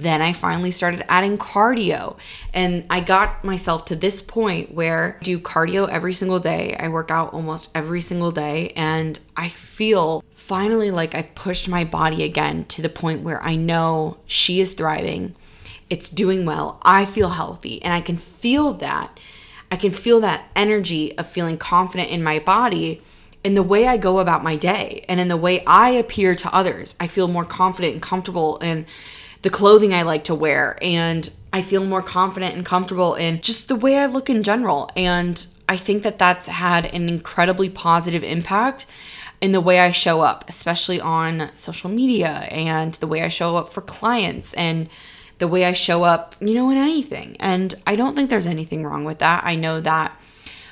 Then 0.00 0.20
I 0.20 0.32
finally 0.32 0.72
started 0.72 1.04
adding 1.08 1.38
cardio. 1.38 2.16
And 2.52 2.84
I 2.90 2.98
got 2.98 3.44
myself 3.44 3.84
to 3.86 3.96
this 3.96 4.22
point 4.22 4.74
where 4.74 5.18
I 5.20 5.24
do 5.24 5.38
cardio 5.38 5.88
every 5.88 6.12
single 6.12 6.40
day. 6.40 6.74
I 6.76 6.88
work 6.88 7.12
out 7.12 7.32
almost 7.32 7.70
every 7.76 8.00
single 8.00 8.32
day. 8.32 8.72
And 8.74 9.20
I 9.36 9.48
feel 9.48 10.24
finally 10.34 10.90
like 10.90 11.14
I've 11.14 11.34
pushed 11.36 11.68
my 11.68 11.84
body 11.84 12.24
again 12.24 12.64
to 12.66 12.82
the 12.82 12.88
point 12.88 13.22
where 13.22 13.40
I 13.44 13.54
know 13.54 14.16
she 14.26 14.60
is 14.60 14.74
thriving. 14.74 15.36
It's 15.88 16.10
doing 16.10 16.44
well. 16.44 16.80
I 16.82 17.04
feel 17.04 17.30
healthy. 17.30 17.80
And 17.82 17.94
I 17.94 18.00
can 18.00 18.16
feel 18.16 18.74
that. 18.74 19.20
I 19.70 19.76
can 19.76 19.92
feel 19.92 20.20
that 20.20 20.48
energy 20.56 21.16
of 21.16 21.28
feeling 21.28 21.56
confident 21.56 22.10
in 22.10 22.22
my 22.22 22.40
body 22.40 23.00
in 23.44 23.54
the 23.54 23.62
way 23.62 23.86
I 23.86 23.96
go 23.96 24.18
about 24.18 24.42
my 24.42 24.56
day 24.56 25.04
and 25.08 25.20
in 25.20 25.28
the 25.28 25.36
way 25.36 25.62
I 25.66 25.90
appear 25.90 26.34
to 26.34 26.52
others. 26.52 26.96
I 26.98 27.06
feel 27.06 27.28
more 27.28 27.44
confident 27.44 27.92
and 27.92 28.02
comfortable 28.02 28.58
in 28.58 28.86
the 29.44 29.50
clothing 29.50 29.92
I 29.92 30.02
like 30.02 30.24
to 30.24 30.34
wear 30.34 30.78
and 30.80 31.30
I 31.52 31.60
feel 31.60 31.84
more 31.84 32.00
confident 32.00 32.56
and 32.56 32.64
comfortable 32.64 33.14
in 33.14 33.42
just 33.42 33.68
the 33.68 33.76
way 33.76 33.98
I 33.98 34.06
look 34.06 34.30
in 34.30 34.42
general. 34.42 34.90
And 34.96 35.46
I 35.68 35.76
think 35.76 36.02
that 36.02 36.18
that's 36.18 36.46
had 36.46 36.86
an 36.86 37.10
incredibly 37.10 37.68
positive 37.68 38.24
impact 38.24 38.86
in 39.42 39.52
the 39.52 39.60
way 39.60 39.80
I 39.80 39.90
show 39.90 40.22
up, 40.22 40.48
especially 40.48 40.98
on 40.98 41.54
social 41.54 41.90
media 41.90 42.48
and 42.50 42.94
the 42.94 43.06
way 43.06 43.22
I 43.22 43.28
show 43.28 43.56
up 43.56 43.70
for 43.70 43.82
clients 43.82 44.54
and 44.54 44.88
the 45.36 45.46
way 45.46 45.66
I 45.66 45.74
show 45.74 46.04
up, 46.04 46.34
you 46.40 46.54
know, 46.54 46.70
in 46.70 46.78
anything. 46.78 47.36
And 47.38 47.74
I 47.86 47.96
don't 47.96 48.16
think 48.16 48.30
there's 48.30 48.46
anything 48.46 48.82
wrong 48.82 49.04
with 49.04 49.18
that. 49.18 49.44
I 49.44 49.56
know 49.56 49.78
that 49.82 50.18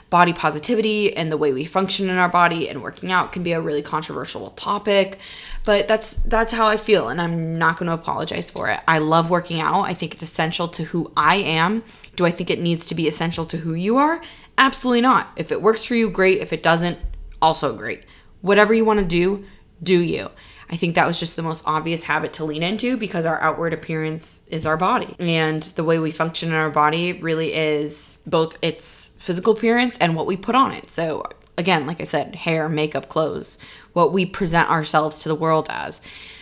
body 0.09 0.33
positivity 0.33 1.15
and 1.15 1.31
the 1.31 1.37
way 1.37 1.53
we 1.53 1.67
function 1.67 2.09
in 2.09 2.17
our 2.17 2.29
body 2.29 2.71
and 2.71 2.83
working 2.83 3.13
out 3.13 3.33
can 3.33 3.43
be 3.43 3.53
a 3.53 3.61
really 3.61 3.83
controversial 3.83 4.51
topic 4.53 5.19
but 5.65 5.89
that's 5.89 6.15
that's 6.25 6.53
how 6.53 6.67
i 6.67 6.77
feel 6.77 7.09
and 7.09 7.21
i'm 7.21 7.59
not 7.59 7.79
going 7.79 7.87
to 7.87 7.95
apologize 7.95 8.51
for 8.51 8.69
it. 8.69 8.81
I 8.89 8.99
love 8.99 9.31
working 9.31 9.61
out. 9.61 9.83
I 9.83 9.95
think 9.95 10.15
it's 10.15 10.23
essential 10.23 10.69
to 10.69 10.85
who 10.85 11.13
i 11.17 11.37
am. 11.37 11.85
Do 12.17 12.27
i 12.27 12.31
think 12.31 12.51
it 12.51 12.61
needs 12.61 12.87
to 12.87 12.95
be 12.95 13.09
essential 13.09 13.47
to 13.47 13.59
who 13.59 13.75
you 13.75 13.97
are? 13.97 14.23
Absolutely 14.59 15.01
not. 15.01 15.33
If 15.37 15.51
it 15.51 15.63
works 15.63 15.85
for 15.85 15.95
you 15.95 16.11
great. 16.11 16.39
If 16.39 16.53
it 16.53 16.63
doesn't 16.63 16.99
also 17.41 17.75
great. 17.75 18.05
Whatever 18.41 18.75
you 18.75 18.85
want 18.85 19.01
to 19.01 19.05
do 19.05 19.45
do 19.83 19.99
you. 19.99 20.29
I 20.71 20.77
think 20.77 20.95
that 20.95 21.07
was 21.07 21.21
just 21.21 21.37
the 21.37 21.43
most 21.43 21.65
obvious 21.67 22.05
habit 22.05 22.33
to 22.35 22.45
lean 22.45 22.63
into 22.63 22.97
because 22.97 23.27
our 23.27 23.39
outward 23.43 23.75
appearance 23.75 24.43
is 24.49 24.65
our 24.65 24.79
body. 24.79 25.15
And 25.19 25.63
the 25.63 25.85
way 25.85 25.99
we 25.99 26.11
function 26.11 26.49
in 26.49 26.55
our 26.55 26.71
body 26.71 27.13
really 27.15 27.53
is 27.53 28.23
both 28.27 28.57
its 28.63 29.09
physical 29.19 29.53
appearance 29.53 29.99
and 29.99 30.17
what 30.17 30.27
we 30.27 30.37
put 30.37 30.55
on 30.55 30.73
it. 30.73 30.89
So, 30.89 31.25
again, 31.59 31.87
like 31.87 32.01
I 32.01 32.05
said, 32.05 32.35
hair, 32.35 32.71
makeup, 32.71 33.11
clothes, 33.11 33.59
what 33.93 34.13
we 34.13 34.27
present 34.27 34.71
ourselves 34.71 35.23
to 35.23 35.29
the 35.29 35.35
world 35.35 35.69
as. 35.71 36.01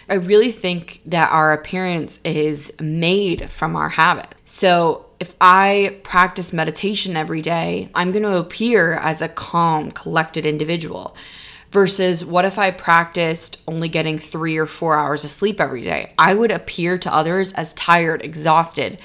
I 0.08 0.14
really 0.14 0.50
think 0.50 1.00
that 1.06 1.30
our 1.30 1.52
appearance 1.52 2.20
is 2.24 2.72
made 2.80 3.48
from 3.48 3.76
our 3.76 3.88
habit. 3.88 4.34
So, 4.44 5.06
if 5.20 5.36
I 5.40 6.00
practice 6.02 6.52
meditation 6.52 7.14
every 7.14 7.42
day, 7.42 7.90
I'm 7.94 8.10
going 8.10 8.22
to 8.22 8.38
appear 8.38 8.94
as 8.94 9.20
a 9.20 9.28
calm, 9.28 9.90
collected 9.90 10.46
individual 10.46 11.14
versus 11.70 12.24
what 12.24 12.44
if 12.44 12.58
I 12.58 12.70
practiced 12.70 13.62
only 13.68 13.88
getting 13.88 14.18
three 14.18 14.56
or 14.56 14.66
four 14.66 14.96
hours 14.96 15.22
of 15.22 15.30
sleep 15.30 15.60
every 15.60 15.82
day? 15.82 16.12
I 16.18 16.34
would 16.34 16.50
appear 16.50 16.98
to 16.98 17.14
others 17.14 17.52
as 17.52 17.74
tired, 17.74 18.24
exhausted, 18.24 18.98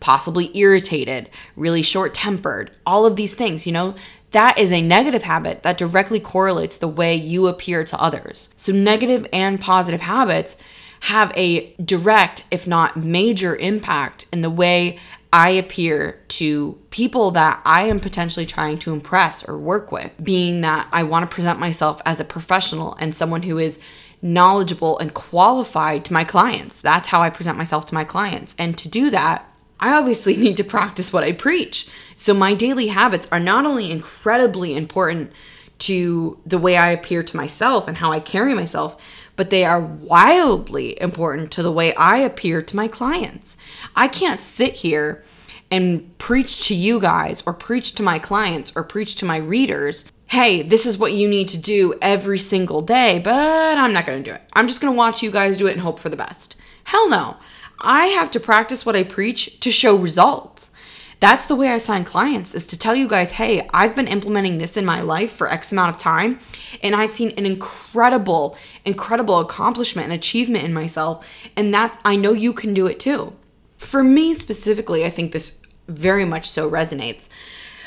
possibly 0.00 0.56
irritated, 0.56 1.30
really 1.56 1.82
short 1.82 2.14
tempered, 2.14 2.70
all 2.86 3.06
of 3.06 3.16
these 3.16 3.34
things, 3.34 3.66
you 3.66 3.72
know? 3.72 3.94
That 4.32 4.58
is 4.58 4.72
a 4.72 4.82
negative 4.82 5.22
habit 5.22 5.62
that 5.62 5.78
directly 5.78 6.18
correlates 6.20 6.78
the 6.78 6.88
way 6.88 7.14
you 7.14 7.46
appear 7.46 7.84
to 7.84 8.00
others. 8.00 8.48
So, 8.56 8.72
negative 8.72 9.26
and 9.32 9.60
positive 9.60 10.00
habits 10.00 10.56
have 11.00 11.32
a 11.36 11.74
direct, 11.74 12.44
if 12.50 12.66
not 12.66 12.96
major, 12.96 13.56
impact 13.56 14.26
in 14.32 14.42
the 14.42 14.50
way 14.50 14.98
I 15.32 15.50
appear 15.50 16.20
to 16.28 16.78
people 16.90 17.32
that 17.32 17.60
I 17.64 17.84
am 17.84 18.00
potentially 18.00 18.46
trying 18.46 18.78
to 18.78 18.92
impress 18.92 19.48
or 19.48 19.58
work 19.58 19.90
with, 19.90 20.14
being 20.22 20.60
that 20.60 20.88
I 20.92 21.02
want 21.04 21.28
to 21.28 21.34
present 21.34 21.58
myself 21.58 22.02
as 22.04 22.20
a 22.20 22.24
professional 22.24 22.94
and 23.00 23.14
someone 23.14 23.42
who 23.42 23.58
is 23.58 23.78
knowledgeable 24.20 24.98
and 24.98 25.12
qualified 25.12 26.04
to 26.04 26.12
my 26.12 26.22
clients. 26.22 26.80
That's 26.80 27.08
how 27.08 27.22
I 27.22 27.30
present 27.30 27.58
myself 27.58 27.86
to 27.86 27.94
my 27.94 28.04
clients. 28.04 28.54
And 28.58 28.78
to 28.78 28.88
do 28.88 29.10
that, 29.10 29.51
I 29.82 29.92
obviously 29.92 30.36
need 30.38 30.56
to 30.56 30.64
practice 30.64 31.12
what 31.12 31.24
I 31.24 31.32
preach. 31.32 31.88
So 32.16 32.32
my 32.32 32.54
daily 32.54 32.86
habits 32.86 33.28
are 33.30 33.40
not 33.40 33.66
only 33.66 33.90
incredibly 33.90 34.74
important 34.74 35.32
to 35.80 36.38
the 36.46 36.58
way 36.58 36.76
I 36.76 36.90
appear 36.90 37.22
to 37.22 37.36
myself 37.36 37.88
and 37.88 37.96
how 37.96 38.12
I 38.12 38.20
carry 38.20 38.54
myself, 38.54 38.96
but 39.34 39.50
they 39.50 39.64
are 39.64 39.80
wildly 39.80 41.00
important 41.00 41.50
to 41.52 41.62
the 41.62 41.72
way 41.72 41.94
I 41.94 42.18
appear 42.18 42.62
to 42.62 42.76
my 42.76 42.86
clients. 42.86 43.56
I 43.96 44.06
can't 44.06 44.38
sit 44.38 44.76
here 44.76 45.24
and 45.70 46.16
preach 46.18 46.68
to 46.68 46.74
you 46.74 47.00
guys 47.00 47.42
or 47.44 47.52
preach 47.52 47.94
to 47.96 48.02
my 48.02 48.18
clients 48.18 48.72
or 48.76 48.84
preach 48.84 49.16
to 49.16 49.24
my 49.24 49.38
readers 49.38 50.10
hey, 50.32 50.62
this 50.62 50.86
is 50.86 50.96
what 50.96 51.12
you 51.12 51.28
need 51.28 51.46
to 51.46 51.58
do 51.58 51.92
every 52.00 52.38
single 52.38 52.80
day, 52.80 53.18
but 53.22 53.76
I'm 53.76 53.92
not 53.92 54.06
to 54.24 54.30
do 54.30 54.34
it. 54.34 54.40
I'm 54.54 54.66
just 54.66 54.80
to 54.90 54.96
watch 54.96 55.22
you 55.22 55.30
guys 55.30 55.58
do 55.58 55.66
it 55.66 55.72
and 55.72 55.82
hope 55.82 56.00
for 56.00 56.08
the 56.08 56.16
best. 56.16 56.56
Hell 56.84 57.10
no. 57.10 57.36
I 57.82 58.06
have 58.06 58.30
to 58.30 58.40
practice 58.40 58.86
what 58.86 58.94
I 58.94 59.02
preach 59.02 59.58
to 59.60 59.72
show 59.72 59.96
results. 59.96 60.70
That's 61.18 61.46
the 61.46 61.56
way 61.56 61.68
I 61.68 61.78
sign 61.78 62.04
clients 62.04 62.54
is 62.54 62.66
to 62.68 62.78
tell 62.78 62.94
you 62.94 63.08
guys, 63.08 63.32
hey, 63.32 63.68
I've 63.72 63.94
been 63.94 64.08
implementing 64.08 64.58
this 64.58 64.76
in 64.76 64.84
my 64.84 65.00
life 65.00 65.32
for 65.32 65.48
X 65.48 65.72
amount 65.72 65.94
of 65.94 66.00
time, 66.00 66.38
and 66.82 66.96
I've 66.96 67.10
seen 67.10 67.30
an 67.30 67.46
incredible, 67.46 68.56
incredible 68.84 69.40
accomplishment 69.40 70.06
and 70.06 70.14
achievement 70.14 70.64
in 70.64 70.72
myself, 70.72 71.26
and 71.56 71.74
that 71.74 72.00
I 72.04 72.16
know 72.16 72.32
you 72.32 72.52
can 72.52 72.72
do 72.72 72.86
it 72.86 72.98
too. 72.98 73.32
For 73.76 74.02
me 74.02 74.34
specifically, 74.34 75.04
I 75.04 75.10
think 75.10 75.32
this 75.32 75.60
very 75.88 76.24
much 76.24 76.48
so 76.48 76.70
resonates. 76.70 77.28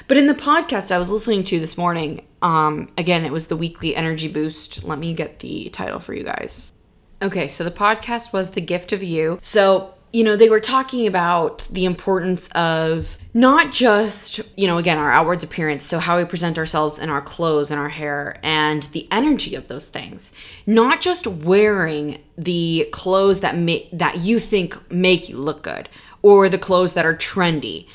But 0.08 0.18
in 0.18 0.28
the 0.28 0.34
podcast 0.34 0.92
I 0.92 0.98
was 0.98 1.10
listening 1.10 1.44
to 1.46 1.60
this 1.60 1.78
morning, 1.78 2.28
um, 2.42 2.92
again, 2.98 3.26
it 3.26 3.32
was 3.32 3.48
the 3.48 3.58
weekly 3.58 3.96
energy 3.96 4.28
boost. 4.28 4.84
Let 4.84 5.00
me 5.00 5.14
get 5.14 5.40
the 5.40 5.70
title 5.70 6.00
for 6.00 6.14
you 6.14 6.24
guys. 6.24 6.75
Okay, 7.22 7.48
so 7.48 7.64
the 7.64 7.72
podcast 7.72 8.34
was 8.34 8.52
The 8.52 8.62
Gift 8.62 8.92
of 8.92 9.02
You. 9.02 9.40
So 9.42 9.96
you 10.16 10.24
know, 10.24 10.38
they 10.38 10.48
were 10.48 10.62
talking 10.62 11.08
about 11.08 11.68
the 11.70 11.84
importance 11.84 12.48
of 12.56 13.18
not 13.34 13.74
just, 13.74 14.40
you 14.58 14.66
know, 14.66 14.78
again, 14.78 14.98
our 14.98 15.12
outwards 15.12 15.44
appearance, 15.44 15.84
so 15.84 16.00
how 16.00 16.16
we 16.18 16.24
present 16.24 16.58
ourselves 16.58 17.00
in 17.00 17.10
our 17.10 17.22
clothes 17.22 17.70
and 17.70 17.78
our 17.78 17.90
hair 17.90 18.40
and 18.42 18.84
the 18.94 19.10
energy 19.12 19.56
of 19.56 19.68
those 19.68 19.90
things. 19.90 20.32
Not 20.66 21.02
just 21.02 21.28
wearing 21.28 22.20
the 22.38 22.88
clothes 22.94 23.42
that 23.42 23.58
make 23.58 23.90
that 23.92 24.20
you 24.20 24.40
think 24.40 24.90
make 24.90 25.28
you 25.28 25.36
look 25.36 25.64
good 25.64 25.90
or 26.22 26.48
the 26.48 26.58
clothes 26.58 26.94
that 26.94 27.06
are 27.06 27.16
trendy 27.16 27.88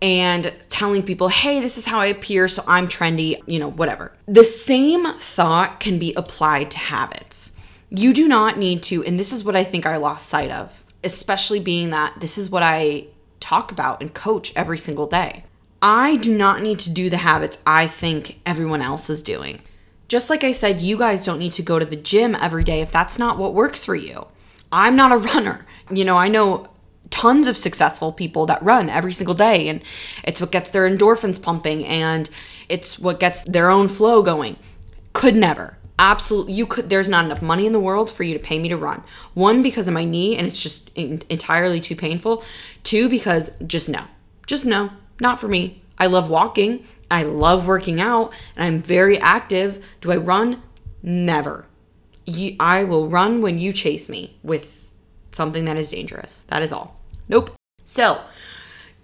and 0.00 0.50
telling 0.70 1.02
people, 1.02 1.28
"Hey, 1.28 1.60
this 1.60 1.76
is 1.76 1.84
how 1.84 1.98
I 1.98 2.06
appear, 2.06 2.48
so 2.48 2.64
I'm 2.66 2.88
trendy," 2.88 3.38
you 3.44 3.58
know, 3.58 3.70
whatever. 3.70 4.12
The 4.26 4.44
same 4.44 5.12
thought 5.20 5.78
can 5.80 5.98
be 5.98 6.14
applied 6.14 6.70
to 6.70 6.78
habits. 6.78 7.52
You 7.90 8.12
do 8.12 8.26
not 8.26 8.58
need 8.58 8.82
to, 8.84 9.04
and 9.04 9.18
this 9.18 9.32
is 9.32 9.44
what 9.44 9.56
I 9.56 9.64
think 9.64 9.86
I 9.86 9.96
lost 9.96 10.28
sight 10.28 10.50
of 10.50 10.84
especially 11.06 11.60
being 11.60 11.90
that 11.90 12.14
this 12.20 12.36
is 12.36 12.50
what 12.50 12.62
I 12.62 13.06
talk 13.40 13.70
about 13.70 14.02
and 14.02 14.12
coach 14.12 14.52
every 14.56 14.76
single 14.76 15.06
day. 15.06 15.44
I 15.80 16.16
do 16.16 16.36
not 16.36 16.62
need 16.62 16.80
to 16.80 16.90
do 16.90 17.08
the 17.08 17.18
habits 17.18 17.62
I 17.64 17.86
think 17.86 18.40
everyone 18.44 18.82
else 18.82 19.08
is 19.08 19.22
doing. 19.22 19.62
Just 20.08 20.28
like 20.28 20.42
I 20.42 20.52
said, 20.52 20.82
you 20.82 20.98
guys 20.98 21.24
don't 21.24 21.38
need 21.38 21.52
to 21.52 21.62
go 21.62 21.78
to 21.78 21.84
the 21.84 21.96
gym 21.96 22.34
every 22.34 22.64
day 22.64 22.80
if 22.80 22.90
that's 22.90 23.18
not 23.18 23.38
what 23.38 23.54
works 23.54 23.84
for 23.84 23.94
you. 23.94 24.26
I'm 24.72 24.96
not 24.96 25.12
a 25.12 25.18
runner. 25.32 25.64
You 25.90 26.04
know, 26.04 26.16
I 26.16 26.28
know 26.28 26.68
tons 27.10 27.46
of 27.46 27.56
successful 27.56 28.12
people 28.12 28.46
that 28.46 28.62
run 28.62 28.88
every 28.90 29.12
single 29.12 29.34
day, 29.34 29.68
and 29.68 29.82
it's 30.24 30.40
what 30.40 30.50
gets 30.50 30.70
their 30.70 30.90
endorphins 30.90 31.40
pumping 31.40 31.86
and 31.86 32.28
it's 32.68 32.98
what 32.98 33.20
gets 33.20 33.42
their 33.42 33.70
own 33.70 33.86
flow 33.86 34.22
going. 34.22 34.56
Could 35.12 35.36
never 35.36 35.75
absolutely 35.98 36.52
you 36.52 36.66
could 36.66 36.90
there's 36.90 37.08
not 37.08 37.24
enough 37.24 37.42
money 37.42 37.66
in 37.66 37.72
the 37.72 37.80
world 37.80 38.10
for 38.10 38.22
you 38.22 38.34
to 38.34 38.40
pay 38.40 38.58
me 38.58 38.68
to 38.68 38.76
run. 38.76 39.02
One 39.34 39.62
because 39.62 39.88
of 39.88 39.94
my 39.94 40.04
knee 40.04 40.36
and 40.36 40.46
it's 40.46 40.58
just 40.58 40.90
in, 40.94 41.22
entirely 41.28 41.80
too 41.80 41.96
painful. 41.96 42.44
Two 42.82 43.08
because 43.08 43.50
just 43.66 43.88
no. 43.88 44.02
Just 44.46 44.66
no. 44.66 44.90
Not 45.20 45.40
for 45.40 45.48
me. 45.48 45.82
I 45.98 46.06
love 46.06 46.28
walking. 46.28 46.84
I 47.10 47.22
love 47.22 47.66
working 47.66 48.00
out 48.00 48.32
and 48.56 48.64
i'm 48.64 48.82
very 48.82 49.18
active. 49.18 49.84
Do 50.00 50.12
i 50.12 50.16
run? 50.16 50.62
Never. 51.02 51.66
You, 52.24 52.56
i 52.58 52.84
will 52.84 53.08
run 53.08 53.40
when 53.42 53.58
you 53.58 53.72
chase 53.72 54.08
me 54.08 54.36
with 54.42 54.92
something 55.32 55.64
that 55.66 55.78
is 55.78 55.90
dangerous. 55.90 56.42
That 56.44 56.62
is 56.62 56.72
all. 56.72 57.00
Nope. 57.28 57.54
So 57.84 58.20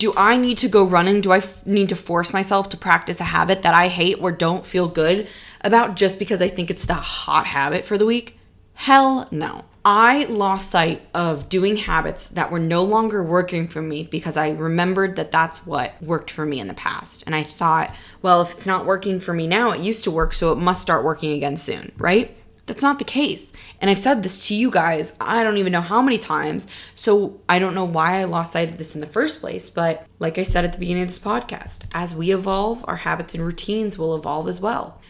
do 0.03 0.13
I 0.17 0.37
need 0.37 0.59
to 0.59 0.69
go 0.69 0.85
running? 0.85 1.21
Do 1.21 1.31
I 1.31 1.37
f- 1.37 1.65
need 1.65 1.89
to 1.91 1.95
force 1.95 2.33
myself 2.33 2.69
to 2.71 2.77
practice 2.77 3.21
a 3.21 3.25
habit 3.25 3.63
that 3.63 3.73
I 3.73 3.87
hate 3.87 4.21
or 4.21 4.33
don't 4.33 4.67
feel 4.67 4.89
good 4.89 5.29
about 5.61 5.95
just 5.95 6.19
because 6.19 6.43
I 6.43 6.49
think 6.49 6.71
it's 6.71 6.87
the 6.87 6.95
hot 6.95 7.47
habit 7.47 7.85
for 7.85 7.97
the 7.97 8.05
week? 8.05 8.37
Hell 8.75 9.29
no. 9.31 9.65
I 9.85 10.25
lost 10.25 10.73
sight 10.73 11.03
of 11.15 11.49
doing 11.49 11.77
habits 11.77 12.27
that 12.29 12.51
were 12.51 12.59
no 12.59 12.83
longer 12.83 13.23
working 13.23 13.69
for 13.69 13.81
me 13.81 14.03
because 14.03 14.37
I 14.37 14.51
remembered 14.51 15.15
that 15.15 15.31
that's 15.31 15.65
what 15.65 15.93
worked 16.03 16.33
for 16.33 16.45
me 16.45 16.59
in 16.59 16.67
the 16.67 16.75
past. 16.75 17.23
And 17.25 17.33
I 17.33 17.45
thought, 17.45 17.95
well, 18.23 18.43
if 18.43 18.55
it's 18.55 18.67
not 18.67 18.87
working 18.87 19.21
for 19.21 19.33
me 19.33 19.47
now, 19.47 19.71
it 19.71 19.83
used 19.83 20.03
to 20.03 20.11
work, 20.11 20.35
so 20.35 20.51
it 20.51 20.59
must 20.59 20.83
start 20.83 21.05
working 21.05 21.31
again 21.31 21.57
soon, 21.57 21.93
right? 21.97 22.37
That's 22.67 22.83
not 22.83 22.99
the 22.99 23.05
case. 23.05 23.53
And 23.83 23.91
I've 23.91 23.99
said 23.99 24.23
this 24.23 24.47
to 24.47 24.55
you 24.55 24.71
guys, 24.71 25.13
I 25.21 25.43
don't 25.43 25.59
even 25.59 25.73
know 25.73 25.81
how 25.81 26.01
many 26.01 26.17
times. 26.17 26.69
So 26.95 27.41
I 27.49 27.59
don't 27.59 27.75
know 27.75 27.85
why 27.85 28.21
I 28.21 28.25
lost 28.25 28.53
sight 28.53 28.71
of 28.71 28.79
this 28.79 28.95
in 28.95 29.01
the 29.01 29.09
first 29.09 29.41
place. 29.41 29.69
But 29.69 30.07
like 30.21 30.39
I 30.39 30.45
said 30.45 30.65
at 30.65 30.73
the 30.73 30.79
beginning 30.79 31.03
of 31.03 31.09
this 31.09 31.19
podcast, 31.19 31.87
as 31.93 32.15
we 32.15 32.33
evolve, 32.33 32.85
our 32.87 32.97
habits 32.97 33.35
and 33.35 33.45
routines 33.45 33.99
will 33.99 34.15
evolve 34.15 34.49
as 34.49 34.61
well. 34.61 35.01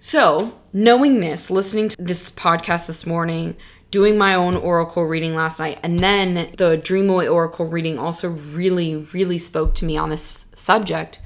So, 0.00 0.58
knowing 0.72 1.20
this, 1.20 1.50
listening 1.50 1.90
to 1.90 1.96
this 1.98 2.30
podcast 2.30 2.86
this 2.86 3.06
morning, 3.06 3.56
doing 3.90 4.18
my 4.18 4.34
own 4.34 4.56
oracle 4.56 5.04
reading 5.04 5.34
last 5.34 5.60
night, 5.60 5.78
and 5.82 5.98
then 5.98 6.50
the 6.56 6.78
Dreamaway 6.82 7.30
oracle 7.30 7.66
reading 7.66 7.98
also 7.98 8.30
really, 8.30 8.96
really 8.96 9.38
spoke 9.38 9.74
to 9.76 9.84
me 9.84 9.96
on 9.96 10.08
this 10.08 10.50
subject. 10.54 11.20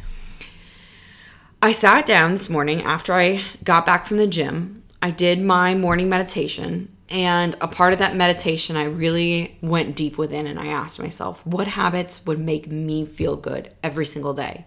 I 1.62 1.72
sat 1.72 2.06
down 2.06 2.32
this 2.32 2.48
morning 2.48 2.82
after 2.82 3.12
I 3.12 3.42
got 3.64 3.86
back 3.86 4.06
from 4.06 4.16
the 4.16 4.26
gym. 4.26 4.82
I 5.00 5.10
did 5.10 5.40
my 5.40 5.74
morning 5.74 6.08
meditation. 6.08 6.94
And 7.10 7.56
a 7.60 7.68
part 7.68 7.92
of 7.92 8.00
that 8.00 8.16
meditation, 8.16 8.76
I 8.76 8.84
really 8.84 9.56
went 9.62 9.96
deep 9.96 10.18
within 10.18 10.46
and 10.46 10.58
I 10.58 10.66
asked 10.66 11.00
myself, 11.00 11.44
what 11.46 11.66
habits 11.66 12.26
would 12.26 12.38
make 12.38 12.70
me 12.70 13.06
feel 13.06 13.36
good 13.36 13.72
every 13.82 14.04
single 14.04 14.34
day? 14.34 14.66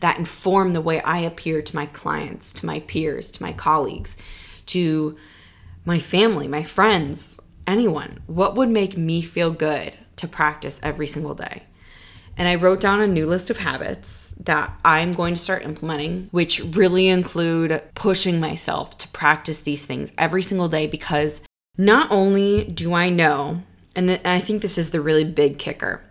That 0.00 0.18
inform 0.18 0.72
the 0.72 0.80
way 0.80 1.00
I 1.02 1.18
appear 1.18 1.62
to 1.62 1.76
my 1.76 1.86
clients, 1.86 2.52
to 2.54 2.66
my 2.66 2.80
peers, 2.80 3.30
to 3.32 3.42
my 3.42 3.52
colleagues, 3.52 4.16
to 4.66 5.16
my 5.84 6.00
family, 6.00 6.48
my 6.48 6.64
friends, 6.64 7.38
anyone. 7.66 8.20
What 8.26 8.56
would 8.56 8.68
make 8.68 8.96
me 8.96 9.22
feel 9.22 9.52
good 9.52 9.94
to 10.16 10.26
practice 10.26 10.80
every 10.82 11.06
single 11.06 11.34
day? 11.34 11.62
And 12.36 12.48
I 12.48 12.56
wrote 12.56 12.80
down 12.80 13.00
a 13.00 13.06
new 13.06 13.26
list 13.26 13.48
of 13.48 13.58
habits 13.58 14.25
that 14.40 14.78
I'm 14.84 15.12
going 15.12 15.34
to 15.34 15.40
start 15.40 15.64
implementing, 15.64 16.28
which 16.30 16.60
really 16.60 17.08
include 17.08 17.82
pushing 17.94 18.38
myself 18.38 18.98
to 18.98 19.08
practice 19.08 19.60
these 19.60 19.84
things 19.86 20.12
every 20.18 20.42
single 20.42 20.68
day 20.68 20.86
because 20.86 21.42
not 21.78 22.10
only 22.10 22.64
do 22.64 22.94
I 22.94 23.10
know, 23.10 23.62
and, 23.94 24.08
th- 24.08 24.20
and 24.24 24.32
I 24.32 24.40
think 24.40 24.62
this 24.62 24.78
is 24.78 24.90
the 24.90 25.00
really 25.00 25.24
big 25.24 25.58
kicker, 25.58 26.02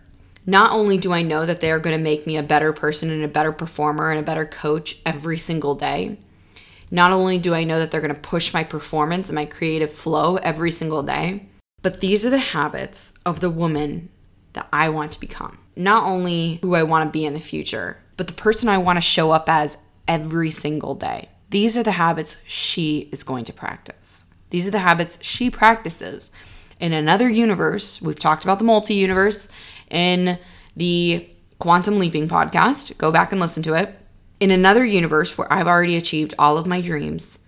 not 0.44 0.72
only 0.72 0.96
do 0.96 1.12
I 1.12 1.22
know 1.22 1.44
that 1.44 1.60
they 1.60 1.70
are 1.70 1.80
going 1.80 1.96
to 1.96 2.02
make 2.02 2.26
me 2.26 2.36
a 2.36 2.42
better 2.42 2.72
person 2.72 3.10
and 3.10 3.24
a 3.24 3.28
better 3.28 3.52
performer 3.52 4.10
and 4.10 4.20
a 4.20 4.24
better 4.24 4.44
coach 4.44 5.00
every 5.04 5.38
single 5.38 5.74
day, 5.74 6.18
not 6.90 7.12
only 7.12 7.38
do 7.38 7.52
I 7.52 7.64
know 7.64 7.80
that 7.80 7.90
they're 7.90 8.00
going 8.00 8.14
to 8.14 8.20
push 8.20 8.54
my 8.54 8.62
performance 8.62 9.28
and 9.28 9.34
my 9.34 9.44
creative 9.44 9.92
flow 9.92 10.36
every 10.36 10.70
single 10.70 11.02
day, 11.02 11.48
but 11.82 12.00
these 12.00 12.24
are 12.24 12.30
the 12.30 12.38
habits 12.38 13.14
of 13.24 13.40
the 13.40 13.50
woman 13.50 14.08
that 14.52 14.68
I 14.72 14.88
want 14.88 15.12
to 15.12 15.20
become. 15.20 15.58
Not 15.74 16.04
only 16.04 16.60
who 16.62 16.74
I 16.74 16.84
want 16.84 17.06
to 17.08 17.12
be 17.12 17.26
in 17.26 17.34
the 17.34 17.40
future, 17.40 17.98
but 18.16 18.26
the 18.26 18.32
person 18.32 18.68
I 18.68 18.78
want 18.78 18.96
to 18.96 19.02
show 19.02 19.30
up 19.30 19.48
as 19.48 19.78
every 20.08 20.50
single 20.50 20.94
day. 20.94 21.28
These 21.50 21.76
are 21.76 21.82
the 21.82 21.92
habits 21.92 22.38
she 22.46 23.08
is 23.12 23.22
going 23.22 23.44
to 23.44 23.52
practice. 23.52 24.24
These 24.50 24.66
are 24.66 24.72
the 24.72 24.78
habits 24.78 25.18
she 25.22 25.50
practices. 25.50 26.30
In 26.80 26.92
another 26.92 27.28
universe, 27.28 28.02
we've 28.02 28.18
talked 28.18 28.44
about 28.44 28.58
the 28.58 28.64
multi 28.64 28.94
universe 28.94 29.48
in 29.90 30.38
the 30.76 31.28
Quantum 31.58 31.98
Leaping 31.98 32.28
podcast. 32.28 32.96
Go 32.98 33.10
back 33.10 33.32
and 33.32 33.40
listen 33.40 33.62
to 33.64 33.74
it. 33.74 33.98
In 34.40 34.50
another 34.50 34.84
universe 34.84 35.38
where 35.38 35.50
I've 35.50 35.66
already 35.66 35.96
achieved 35.96 36.34
all 36.38 36.58
of 36.58 36.66
my 36.66 36.80
dreams, 36.80 37.38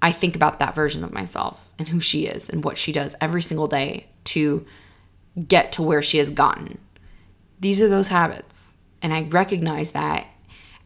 I 0.00 0.10
think 0.10 0.34
about 0.34 0.58
that 0.58 0.74
version 0.74 1.04
of 1.04 1.12
myself 1.12 1.70
and 1.78 1.88
who 1.88 2.00
she 2.00 2.26
is 2.26 2.50
and 2.50 2.64
what 2.64 2.76
she 2.76 2.92
does 2.92 3.14
every 3.20 3.42
single 3.42 3.68
day 3.68 4.08
to 4.24 4.66
get 5.46 5.72
to 5.72 5.82
where 5.82 6.02
she 6.02 6.18
has 6.18 6.30
gotten. 6.30 6.78
These 7.60 7.80
are 7.80 7.88
those 7.88 8.08
habits. 8.08 8.71
And 9.02 9.12
I 9.12 9.22
recognize 9.22 9.92
that 9.92 10.26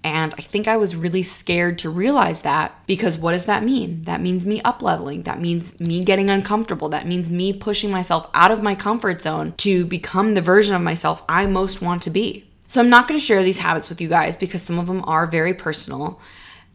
and 0.06 0.32
I 0.38 0.40
think 0.40 0.68
I 0.68 0.76
was 0.76 0.94
really 0.94 1.24
scared 1.24 1.80
to 1.80 1.90
realize 1.90 2.42
that 2.42 2.72
because 2.86 3.18
what 3.18 3.32
does 3.32 3.46
that 3.46 3.64
mean? 3.64 4.04
That 4.04 4.20
means 4.20 4.46
me 4.46 4.62
up 4.62 4.80
leveling. 4.80 5.24
That 5.24 5.40
means 5.40 5.80
me 5.80 6.04
getting 6.04 6.30
uncomfortable. 6.30 6.88
That 6.90 7.08
means 7.08 7.28
me 7.28 7.52
pushing 7.52 7.90
myself 7.90 8.30
out 8.32 8.52
of 8.52 8.62
my 8.62 8.76
comfort 8.76 9.20
zone 9.20 9.54
to 9.56 9.84
become 9.84 10.34
the 10.34 10.40
version 10.40 10.76
of 10.76 10.82
myself 10.82 11.24
I 11.28 11.46
most 11.46 11.82
want 11.82 12.02
to 12.02 12.10
be. 12.10 12.44
So 12.68 12.80
I'm 12.80 12.88
not 12.88 13.08
going 13.08 13.18
to 13.18 13.26
share 13.26 13.42
these 13.42 13.58
habits 13.58 13.88
with 13.88 14.00
you 14.00 14.08
guys 14.08 14.36
because 14.36 14.62
some 14.62 14.78
of 14.78 14.86
them 14.86 15.02
are 15.08 15.26
very 15.26 15.54
personal. 15.54 16.20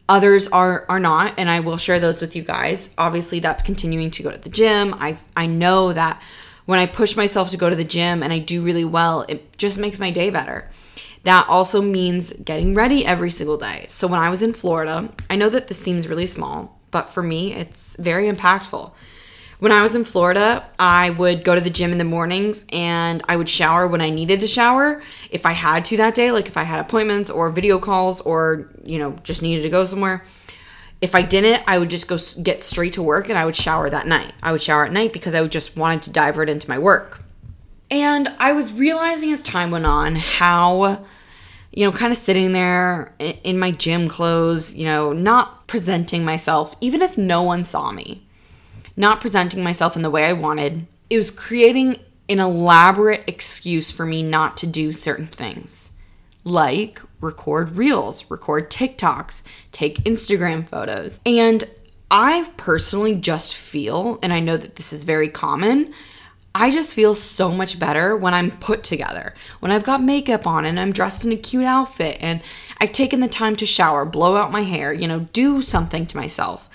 Others 0.09 0.49
are 0.49 0.85
are 0.89 0.99
not 0.99 1.35
and 1.37 1.49
I 1.49 1.61
will 1.61 1.77
share 1.77 2.01
those 2.01 2.19
with 2.19 2.35
you 2.35 2.43
guys. 2.43 2.93
Obviously 2.97 3.39
that's 3.39 3.63
continuing 3.63 4.11
to 4.11 4.23
go 4.23 4.31
to 4.31 4.41
the 4.41 4.49
gym. 4.49 4.93
I 4.95 5.17
I 5.37 5.45
know 5.45 5.93
that 5.93 6.21
when 6.65 6.79
I 6.79 6.85
push 6.85 7.15
myself 7.15 7.51
to 7.51 7.57
go 7.57 7.69
to 7.69 7.77
the 7.77 7.85
gym 7.85 8.23
and 8.23 8.33
I 8.33 8.39
do 8.39 8.61
really 8.61 8.83
well, 8.83 9.25
it 9.29 9.57
just 9.57 9.77
makes 9.77 9.99
my 9.99 10.11
day 10.11 10.31
better. 10.31 10.69
That 11.23 11.47
also 11.47 11.81
means 11.81 12.33
getting 12.33 12.73
ready 12.73 13.05
every 13.05 13.31
single 13.31 13.57
day. 13.57 13.85
So 13.89 14.07
when 14.07 14.19
I 14.19 14.29
was 14.29 14.41
in 14.41 14.53
Florida, 14.53 15.11
I 15.29 15.35
know 15.35 15.49
that 15.49 15.67
this 15.67 15.77
seems 15.77 16.07
really 16.07 16.27
small, 16.27 16.79
but 16.89 17.09
for 17.09 17.21
me, 17.21 17.53
it's 17.53 17.95
very 17.97 18.31
impactful. 18.31 18.91
When 19.59 19.71
I 19.71 19.83
was 19.83 19.93
in 19.93 20.05
Florida, 20.05 20.65
I 20.79 21.11
would 21.11 21.43
go 21.43 21.53
to 21.53 21.61
the 21.61 21.69
gym 21.69 21.91
in 21.91 21.99
the 21.99 22.03
mornings 22.03 22.65
and 22.71 23.21
I 23.29 23.35
would 23.35 23.47
shower 23.47 23.87
when 23.87 24.01
I 24.01 24.09
needed 24.09 24.39
to 24.39 24.47
shower 24.47 25.03
if 25.29 25.45
I 25.45 25.51
had 25.51 25.85
to 25.85 25.97
that 25.97 26.15
day, 26.15 26.31
like 26.31 26.47
if 26.47 26.57
I 26.57 26.63
had 26.63 26.79
appointments 26.79 27.29
or 27.29 27.51
video 27.51 27.77
calls 27.77 28.21
or, 28.21 28.71
you 28.83 28.97
know, 28.97 29.11
just 29.21 29.43
needed 29.43 29.61
to 29.61 29.69
go 29.69 29.85
somewhere. 29.85 30.25
If 30.99 31.13
I 31.13 31.21
didn't, 31.21 31.61
I 31.67 31.77
would 31.77 31.91
just 31.91 32.07
go 32.07 32.17
get 32.41 32.63
straight 32.63 32.93
to 32.93 33.03
work 33.03 33.29
and 33.29 33.37
I 33.37 33.45
would 33.45 33.55
shower 33.55 33.87
that 33.91 34.07
night. 34.07 34.33
I 34.41 34.51
would 34.51 34.63
shower 34.63 34.85
at 34.85 34.93
night 34.93 35.13
because 35.13 35.35
I 35.35 35.41
would 35.41 35.51
just 35.51 35.77
wanted 35.77 36.01
to 36.03 36.09
divert 36.11 36.49
into 36.49 36.67
my 36.67 36.79
work. 36.79 37.21
And 37.91 38.29
I 38.39 38.53
was 38.53 38.71
realizing 38.71 39.33
as 39.33 39.43
time 39.43 39.69
went 39.69 39.85
on 39.85 40.15
how, 40.15 41.05
you 41.73 41.85
know, 41.85 41.91
kind 41.91 42.13
of 42.13 42.17
sitting 42.17 42.53
there 42.53 43.13
in 43.19 43.59
my 43.59 43.71
gym 43.71 44.07
clothes, 44.07 44.73
you 44.73 44.85
know, 44.85 45.11
not 45.11 45.67
presenting 45.67 46.23
myself, 46.23 46.73
even 46.79 47.01
if 47.01 47.17
no 47.17 47.43
one 47.43 47.65
saw 47.65 47.91
me, 47.91 48.25
not 48.95 49.19
presenting 49.19 49.61
myself 49.61 49.97
in 49.97 50.01
the 50.01 50.09
way 50.09 50.25
I 50.25 50.33
wanted. 50.33 50.87
It 51.09 51.17
was 51.17 51.31
creating 51.31 51.97
an 52.29 52.39
elaborate 52.39 53.25
excuse 53.27 53.91
for 53.91 54.05
me 54.05 54.23
not 54.23 54.55
to 54.57 54.67
do 54.67 54.93
certain 54.93 55.27
things, 55.27 55.91
like 56.45 57.01
record 57.19 57.75
reels, 57.75 58.23
record 58.31 58.71
TikToks, 58.71 59.43
take 59.73 60.05
Instagram 60.05 60.65
photos. 60.65 61.19
And 61.25 61.65
I 62.09 62.49
personally 62.55 63.15
just 63.15 63.53
feel, 63.53 64.17
and 64.23 64.31
I 64.31 64.39
know 64.39 64.55
that 64.55 64.77
this 64.77 64.93
is 64.93 65.03
very 65.03 65.27
common, 65.27 65.93
I 66.53 66.69
just 66.69 66.93
feel 66.93 67.15
so 67.15 67.51
much 67.51 67.79
better 67.79 68.15
when 68.15 68.33
I'm 68.33 68.51
put 68.51 68.83
together, 68.83 69.33
when 69.61 69.71
I've 69.71 69.85
got 69.85 70.03
makeup 70.03 70.45
on 70.45 70.65
and 70.65 70.79
I'm 70.79 70.91
dressed 70.91 71.23
in 71.23 71.31
a 71.31 71.37
cute 71.37 71.63
outfit 71.63 72.17
and 72.19 72.41
I've 72.79 72.91
taken 72.91 73.21
the 73.21 73.27
time 73.29 73.55
to 73.57 73.65
shower, 73.65 74.03
blow 74.03 74.35
out 74.35 74.51
my 74.51 74.63
hair, 74.63 74.91
you 74.91 75.07
know, 75.07 75.19
do 75.31 75.61
something 75.61 76.05
to 76.07 76.17
myself 76.17 76.69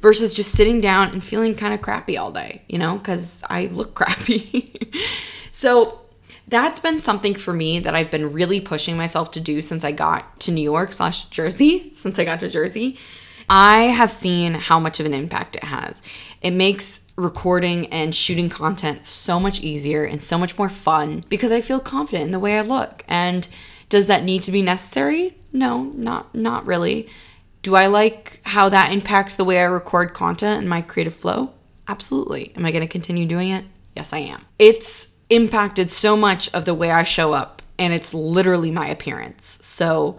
versus 0.00 0.34
just 0.34 0.52
sitting 0.52 0.80
down 0.80 1.10
and 1.10 1.24
feeling 1.24 1.54
kind 1.54 1.74
of 1.74 1.82
crappy 1.82 2.16
all 2.16 2.30
day, 2.30 2.62
you 2.68 2.78
know, 2.78 2.98
because 2.98 3.42
I 3.50 3.66
look 3.66 3.94
crappy. 3.96 4.78
so 5.50 6.00
that's 6.48 6.78
been 6.78 7.00
something 7.00 7.34
for 7.34 7.52
me 7.52 7.80
that 7.80 7.94
I've 7.96 8.10
been 8.10 8.32
really 8.32 8.60
pushing 8.60 8.96
myself 8.96 9.32
to 9.32 9.40
do 9.40 9.60
since 9.60 9.84
I 9.84 9.90
got 9.90 10.38
to 10.40 10.52
New 10.52 10.62
York 10.62 10.92
slash 10.92 11.24
Jersey, 11.26 11.90
since 11.94 12.18
I 12.18 12.24
got 12.24 12.40
to 12.40 12.48
Jersey. 12.48 12.98
I 13.48 13.84
have 13.84 14.10
seen 14.10 14.54
how 14.54 14.80
much 14.80 15.00
of 15.00 15.06
an 15.06 15.14
impact 15.14 15.56
it 15.56 15.64
has. 15.64 16.02
It 16.42 16.50
makes 16.50 17.05
recording 17.16 17.86
and 17.86 18.14
shooting 18.14 18.48
content 18.48 19.06
so 19.06 19.40
much 19.40 19.60
easier 19.60 20.04
and 20.04 20.22
so 20.22 20.36
much 20.36 20.58
more 20.58 20.68
fun 20.68 21.24
because 21.28 21.50
I 21.50 21.60
feel 21.60 21.80
confident 21.80 22.24
in 22.24 22.30
the 22.30 22.38
way 22.38 22.58
I 22.58 22.62
look. 22.62 23.04
And 23.08 23.48
does 23.88 24.06
that 24.06 24.24
need 24.24 24.42
to 24.42 24.52
be 24.52 24.62
necessary? 24.62 25.36
No, 25.52 25.84
not 25.94 26.34
not 26.34 26.66
really. 26.66 27.08
Do 27.62 27.74
I 27.74 27.86
like 27.86 28.40
how 28.44 28.68
that 28.68 28.92
impacts 28.92 29.36
the 29.36 29.44
way 29.44 29.58
I 29.58 29.64
record 29.64 30.14
content 30.14 30.60
and 30.60 30.68
my 30.68 30.82
creative 30.82 31.14
flow? 31.14 31.52
Absolutely. 31.88 32.52
Am 32.56 32.64
I 32.64 32.70
going 32.70 32.82
to 32.86 32.88
continue 32.88 33.26
doing 33.26 33.50
it? 33.50 33.64
Yes, 33.96 34.12
I 34.12 34.18
am. 34.18 34.44
It's 34.58 35.14
impacted 35.30 35.90
so 35.90 36.16
much 36.16 36.52
of 36.54 36.64
the 36.64 36.74
way 36.74 36.90
I 36.90 37.02
show 37.02 37.32
up 37.32 37.62
and 37.78 37.92
it's 37.92 38.14
literally 38.14 38.70
my 38.70 38.86
appearance. 38.88 39.58
So 39.62 40.18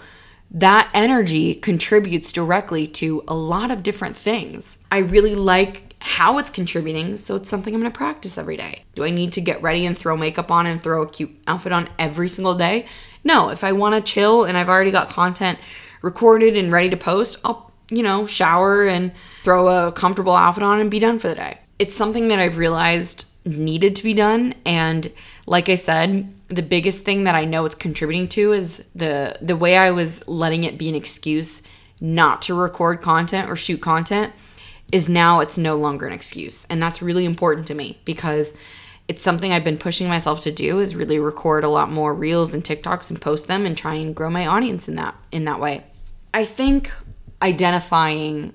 that 0.51 0.89
energy 0.93 1.55
contributes 1.55 2.31
directly 2.31 2.87
to 2.87 3.23
a 3.27 3.35
lot 3.35 3.71
of 3.71 3.83
different 3.83 4.17
things. 4.17 4.83
I 4.91 4.99
really 4.99 5.35
like 5.35 5.86
how 6.07 6.37
it's 6.37 6.49
contributing, 6.49 7.17
so 7.17 7.35
it's 7.35 7.49
something 7.49 7.75
I'm 7.75 7.81
gonna 7.81 7.91
practice 7.91 8.37
every 8.37 8.55
day. 8.55 8.83
Do 8.95 9.03
I 9.03 9.09
need 9.09 9.33
to 9.33 9.41
get 9.41 9.61
ready 9.61 9.85
and 9.85 9.97
throw 9.97 10.15
makeup 10.15 10.49
on 10.49 10.65
and 10.65 10.81
throw 10.81 11.01
a 11.01 11.09
cute 11.09 11.37
outfit 11.47 11.73
on 11.73 11.89
every 11.99 12.29
single 12.29 12.55
day? 12.55 12.85
No, 13.23 13.49
if 13.49 13.63
I 13.63 13.73
wanna 13.73 14.01
chill 14.01 14.45
and 14.45 14.57
I've 14.57 14.69
already 14.69 14.89
got 14.89 15.09
content 15.09 15.59
recorded 16.01 16.55
and 16.55 16.71
ready 16.71 16.89
to 16.89 16.97
post, 16.97 17.39
I'll, 17.43 17.71
you 17.91 18.03
know, 18.03 18.25
shower 18.25 18.87
and 18.87 19.11
throw 19.43 19.67
a 19.67 19.91
comfortable 19.91 20.35
outfit 20.35 20.63
on 20.63 20.79
and 20.79 20.89
be 20.89 20.99
done 20.99 21.19
for 21.19 21.27
the 21.27 21.35
day. 21.35 21.59
It's 21.77 21.93
something 21.93 22.29
that 22.29 22.39
I've 22.39 22.57
realized 22.57 23.29
needed 23.45 23.95
to 23.97 24.03
be 24.03 24.13
done 24.13 24.55
and 24.65 25.11
like 25.45 25.69
I 25.69 25.75
said, 25.75 26.33
the 26.49 26.61
biggest 26.61 27.03
thing 27.03 27.25
that 27.25 27.35
I 27.35 27.45
know 27.45 27.65
it's 27.65 27.75
contributing 27.75 28.27
to 28.29 28.53
is 28.53 28.85
the 28.95 29.37
the 29.41 29.57
way 29.57 29.77
I 29.77 29.91
was 29.91 30.27
letting 30.27 30.63
it 30.63 30.77
be 30.77 30.89
an 30.89 30.95
excuse 30.95 31.63
not 31.99 32.41
to 32.43 32.53
record 32.53 33.01
content 33.01 33.49
or 33.49 33.55
shoot 33.55 33.81
content 33.81 34.33
is 34.91 35.09
now 35.09 35.39
it's 35.41 35.57
no 35.57 35.75
longer 35.75 36.05
an 36.07 36.13
excuse. 36.13 36.65
And 36.69 36.81
that's 36.81 37.01
really 37.01 37.25
important 37.25 37.67
to 37.67 37.73
me 37.73 37.99
because 38.05 38.53
it's 39.07 39.23
something 39.23 39.51
I've 39.51 39.63
been 39.63 39.77
pushing 39.77 40.07
myself 40.07 40.41
to 40.41 40.51
do 40.51 40.79
is 40.79 40.95
really 40.95 41.19
record 41.19 41.63
a 41.63 41.69
lot 41.69 41.91
more 41.91 42.13
reels 42.13 42.53
and 42.53 42.63
TikToks 42.63 43.09
and 43.09 43.21
post 43.21 43.47
them 43.47 43.65
and 43.65 43.77
try 43.77 43.95
and 43.95 44.15
grow 44.15 44.29
my 44.29 44.45
audience 44.45 44.87
in 44.87 44.95
that 44.95 45.15
in 45.31 45.45
that 45.45 45.59
way. 45.59 45.83
I 46.33 46.45
think 46.45 46.91
identifying 47.41 48.53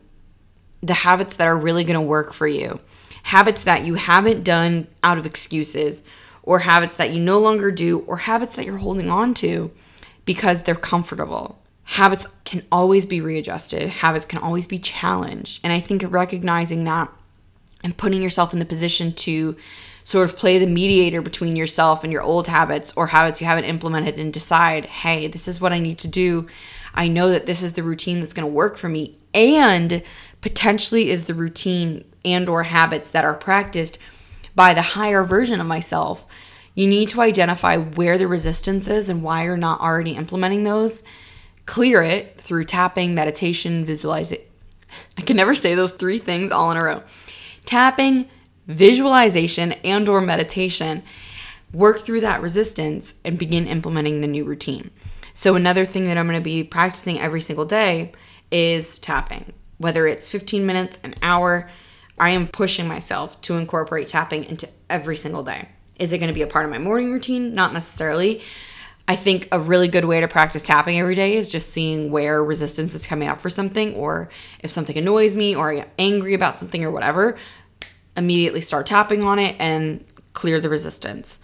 the 0.82 0.94
habits 0.94 1.36
that 1.36 1.46
are 1.46 1.56
really 1.56 1.84
going 1.84 1.94
to 1.94 2.00
work 2.00 2.32
for 2.32 2.46
you, 2.46 2.80
habits 3.22 3.64
that 3.64 3.84
you 3.84 3.94
haven't 3.94 4.42
done 4.42 4.88
out 5.02 5.16
of 5.16 5.26
excuses 5.26 6.02
or 6.42 6.60
habits 6.60 6.96
that 6.96 7.12
you 7.12 7.20
no 7.20 7.38
longer 7.38 7.70
do 7.70 8.00
or 8.00 8.18
habits 8.18 8.56
that 8.56 8.66
you're 8.66 8.78
holding 8.78 9.08
on 9.08 9.32
to 9.34 9.70
because 10.24 10.62
they're 10.62 10.74
comfortable 10.74 11.61
habits 11.84 12.26
can 12.44 12.64
always 12.70 13.06
be 13.06 13.20
readjusted, 13.20 13.88
habits 13.88 14.26
can 14.26 14.38
always 14.38 14.66
be 14.66 14.78
challenged. 14.78 15.60
And 15.64 15.72
I 15.72 15.80
think 15.80 16.04
recognizing 16.06 16.84
that 16.84 17.10
and 17.82 17.96
putting 17.96 18.22
yourself 18.22 18.52
in 18.52 18.58
the 18.58 18.64
position 18.64 19.12
to 19.12 19.56
sort 20.04 20.28
of 20.28 20.36
play 20.36 20.58
the 20.58 20.66
mediator 20.66 21.22
between 21.22 21.56
yourself 21.56 22.02
and 22.02 22.12
your 22.12 22.22
old 22.22 22.48
habits 22.48 22.92
or 22.96 23.08
habits 23.08 23.40
you 23.40 23.46
haven't 23.46 23.64
implemented 23.64 24.18
and 24.18 24.32
decide, 24.32 24.86
hey, 24.86 25.26
this 25.28 25.46
is 25.46 25.60
what 25.60 25.72
I 25.72 25.78
need 25.78 25.98
to 25.98 26.08
do. 26.08 26.46
I 26.94 27.08
know 27.08 27.30
that 27.30 27.46
this 27.46 27.62
is 27.62 27.74
the 27.74 27.82
routine 27.82 28.20
that's 28.20 28.34
going 28.34 28.46
to 28.46 28.52
work 28.52 28.76
for 28.76 28.88
me 28.88 29.16
and 29.32 30.02
potentially 30.40 31.10
is 31.10 31.24
the 31.24 31.34
routine 31.34 32.04
and 32.24 32.48
or 32.48 32.64
habits 32.64 33.10
that 33.10 33.24
are 33.24 33.34
practiced 33.34 33.98
by 34.54 34.74
the 34.74 34.82
higher 34.82 35.24
version 35.24 35.60
of 35.60 35.66
myself. 35.66 36.26
You 36.74 36.86
need 36.86 37.08
to 37.10 37.20
identify 37.20 37.76
where 37.76 38.18
the 38.18 38.28
resistance 38.28 38.88
is 38.88 39.08
and 39.08 39.22
why 39.22 39.44
you're 39.44 39.56
not 39.56 39.80
already 39.80 40.12
implementing 40.12 40.64
those. 40.64 41.02
Clear 41.72 42.02
it 42.02 42.38
through 42.38 42.64
tapping, 42.64 43.14
meditation, 43.14 43.86
visualizing. 43.86 44.40
I 45.16 45.22
can 45.22 45.38
never 45.38 45.54
say 45.54 45.74
those 45.74 45.94
three 45.94 46.18
things 46.18 46.52
all 46.52 46.70
in 46.70 46.76
a 46.76 46.84
row. 46.84 47.02
Tapping, 47.64 48.28
visualization, 48.66 49.72
and 49.82 50.06
or 50.06 50.20
meditation. 50.20 51.02
Work 51.72 52.00
through 52.00 52.20
that 52.20 52.42
resistance 52.42 53.14
and 53.24 53.38
begin 53.38 53.66
implementing 53.66 54.20
the 54.20 54.26
new 54.26 54.44
routine. 54.44 54.90
So 55.32 55.54
another 55.54 55.86
thing 55.86 56.04
that 56.04 56.18
I'm 56.18 56.26
going 56.26 56.38
to 56.38 56.44
be 56.44 56.62
practicing 56.62 57.18
every 57.18 57.40
single 57.40 57.64
day 57.64 58.12
is 58.50 58.98
tapping. 58.98 59.54
Whether 59.78 60.06
it's 60.06 60.28
15 60.28 60.66
minutes, 60.66 61.00
an 61.02 61.14
hour, 61.22 61.70
I 62.18 62.28
am 62.28 62.48
pushing 62.48 62.86
myself 62.86 63.40
to 63.40 63.56
incorporate 63.56 64.08
tapping 64.08 64.44
into 64.44 64.68
every 64.90 65.16
single 65.16 65.42
day. 65.42 65.70
Is 65.98 66.12
it 66.12 66.18
going 66.18 66.28
to 66.28 66.34
be 66.34 66.42
a 66.42 66.46
part 66.46 66.66
of 66.66 66.70
my 66.70 66.76
morning 66.76 67.10
routine? 67.10 67.54
Not 67.54 67.72
necessarily. 67.72 68.42
I 69.08 69.16
think 69.16 69.48
a 69.50 69.58
really 69.58 69.88
good 69.88 70.04
way 70.04 70.20
to 70.20 70.28
practice 70.28 70.62
tapping 70.62 70.98
every 70.98 71.14
day 71.14 71.36
is 71.36 71.50
just 71.50 71.70
seeing 71.70 72.10
where 72.10 72.42
resistance 72.42 72.94
is 72.94 73.06
coming 73.06 73.28
up 73.28 73.40
for 73.40 73.50
something, 73.50 73.94
or 73.94 74.28
if 74.60 74.70
something 74.70 74.96
annoys 74.96 75.34
me, 75.34 75.54
or 75.56 75.70
I 75.70 75.74
get 75.76 75.88
angry 75.98 76.34
about 76.34 76.56
something, 76.56 76.84
or 76.84 76.90
whatever, 76.90 77.36
immediately 78.16 78.60
start 78.60 78.86
tapping 78.86 79.24
on 79.24 79.38
it 79.38 79.56
and 79.58 80.04
clear 80.32 80.60
the 80.60 80.68
resistance. 80.68 81.40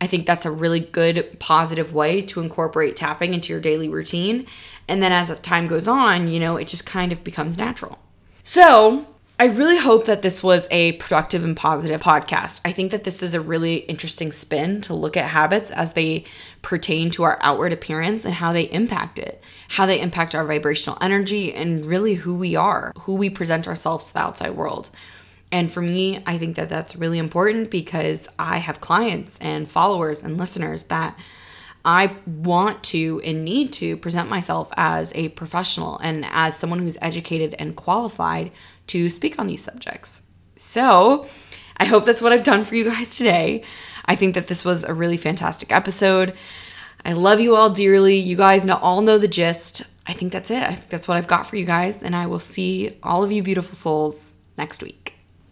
I 0.00 0.06
think 0.06 0.26
that's 0.26 0.44
a 0.44 0.50
really 0.50 0.80
good 0.80 1.38
positive 1.38 1.92
way 1.94 2.20
to 2.22 2.40
incorporate 2.40 2.96
tapping 2.96 3.32
into 3.32 3.52
your 3.52 3.60
daily 3.60 3.88
routine. 3.88 4.46
And 4.88 5.02
then 5.02 5.12
as 5.12 5.38
time 5.40 5.66
goes 5.66 5.88
on, 5.88 6.28
you 6.28 6.40
know, 6.40 6.56
it 6.56 6.68
just 6.68 6.84
kind 6.84 7.12
of 7.12 7.22
becomes 7.22 7.56
natural. 7.56 7.98
So, 8.42 9.06
I 9.36 9.46
really 9.46 9.78
hope 9.78 10.04
that 10.04 10.22
this 10.22 10.44
was 10.44 10.68
a 10.70 10.92
productive 10.92 11.42
and 11.42 11.56
positive 11.56 12.00
podcast. 12.00 12.60
I 12.64 12.70
think 12.70 12.92
that 12.92 13.02
this 13.02 13.20
is 13.20 13.34
a 13.34 13.40
really 13.40 13.78
interesting 13.78 14.30
spin 14.30 14.80
to 14.82 14.94
look 14.94 15.16
at 15.16 15.28
habits 15.28 15.72
as 15.72 15.94
they 15.94 16.24
pertain 16.62 17.10
to 17.10 17.24
our 17.24 17.38
outward 17.40 17.72
appearance 17.72 18.24
and 18.24 18.32
how 18.32 18.52
they 18.52 18.70
impact 18.70 19.18
it, 19.18 19.42
how 19.70 19.86
they 19.86 20.00
impact 20.00 20.36
our 20.36 20.46
vibrational 20.46 20.98
energy, 21.00 21.52
and 21.52 21.84
really 21.84 22.14
who 22.14 22.36
we 22.36 22.54
are, 22.54 22.92
who 23.00 23.14
we 23.16 23.28
present 23.28 23.66
ourselves 23.66 24.06
to 24.06 24.12
the 24.12 24.20
outside 24.20 24.50
world. 24.50 24.90
And 25.50 25.72
for 25.72 25.82
me, 25.82 26.22
I 26.26 26.38
think 26.38 26.54
that 26.54 26.68
that's 26.68 26.94
really 26.94 27.18
important 27.18 27.72
because 27.72 28.28
I 28.38 28.58
have 28.58 28.80
clients 28.80 29.36
and 29.38 29.68
followers 29.68 30.22
and 30.22 30.38
listeners 30.38 30.84
that 30.84 31.18
I 31.84 32.16
want 32.24 32.82
to 32.84 33.20
and 33.24 33.44
need 33.44 33.72
to 33.74 33.96
present 33.96 34.30
myself 34.30 34.70
as 34.76 35.12
a 35.14 35.28
professional 35.30 35.98
and 35.98 36.24
as 36.30 36.56
someone 36.56 36.78
who's 36.78 36.96
educated 37.02 37.54
and 37.58 37.76
qualified 37.76 38.52
to 38.88 39.10
speak 39.10 39.38
on 39.38 39.46
these 39.46 39.64
subjects. 39.64 40.22
So, 40.56 41.26
I 41.76 41.84
hope 41.84 42.04
that's 42.04 42.22
what 42.22 42.32
I've 42.32 42.44
done 42.44 42.64
for 42.64 42.76
you 42.76 42.84
guys 42.84 43.16
today. 43.16 43.64
I 44.06 44.16
think 44.16 44.34
that 44.34 44.46
this 44.48 44.64
was 44.64 44.84
a 44.84 44.94
really 44.94 45.16
fantastic 45.16 45.72
episode. 45.72 46.34
I 47.04 47.12
love 47.12 47.40
you 47.40 47.54
all 47.54 47.70
dearly. 47.70 48.16
You 48.16 48.36
guys 48.36 48.64
know, 48.64 48.76
all 48.76 49.02
know 49.02 49.18
the 49.18 49.28
gist. 49.28 49.82
I 50.06 50.12
think 50.12 50.32
that's 50.32 50.50
it. 50.50 50.62
I 50.62 50.74
think 50.74 50.88
that's 50.88 51.08
what 51.08 51.16
I've 51.16 51.26
got 51.26 51.46
for 51.46 51.56
you 51.56 51.64
guys. 51.64 52.02
And 52.02 52.14
I 52.14 52.26
will 52.26 52.38
see 52.38 52.96
all 53.02 53.24
of 53.24 53.32
you 53.32 53.42
beautiful 53.42 53.76
souls 53.76 54.34
next 54.56 54.82
week. 54.82 55.13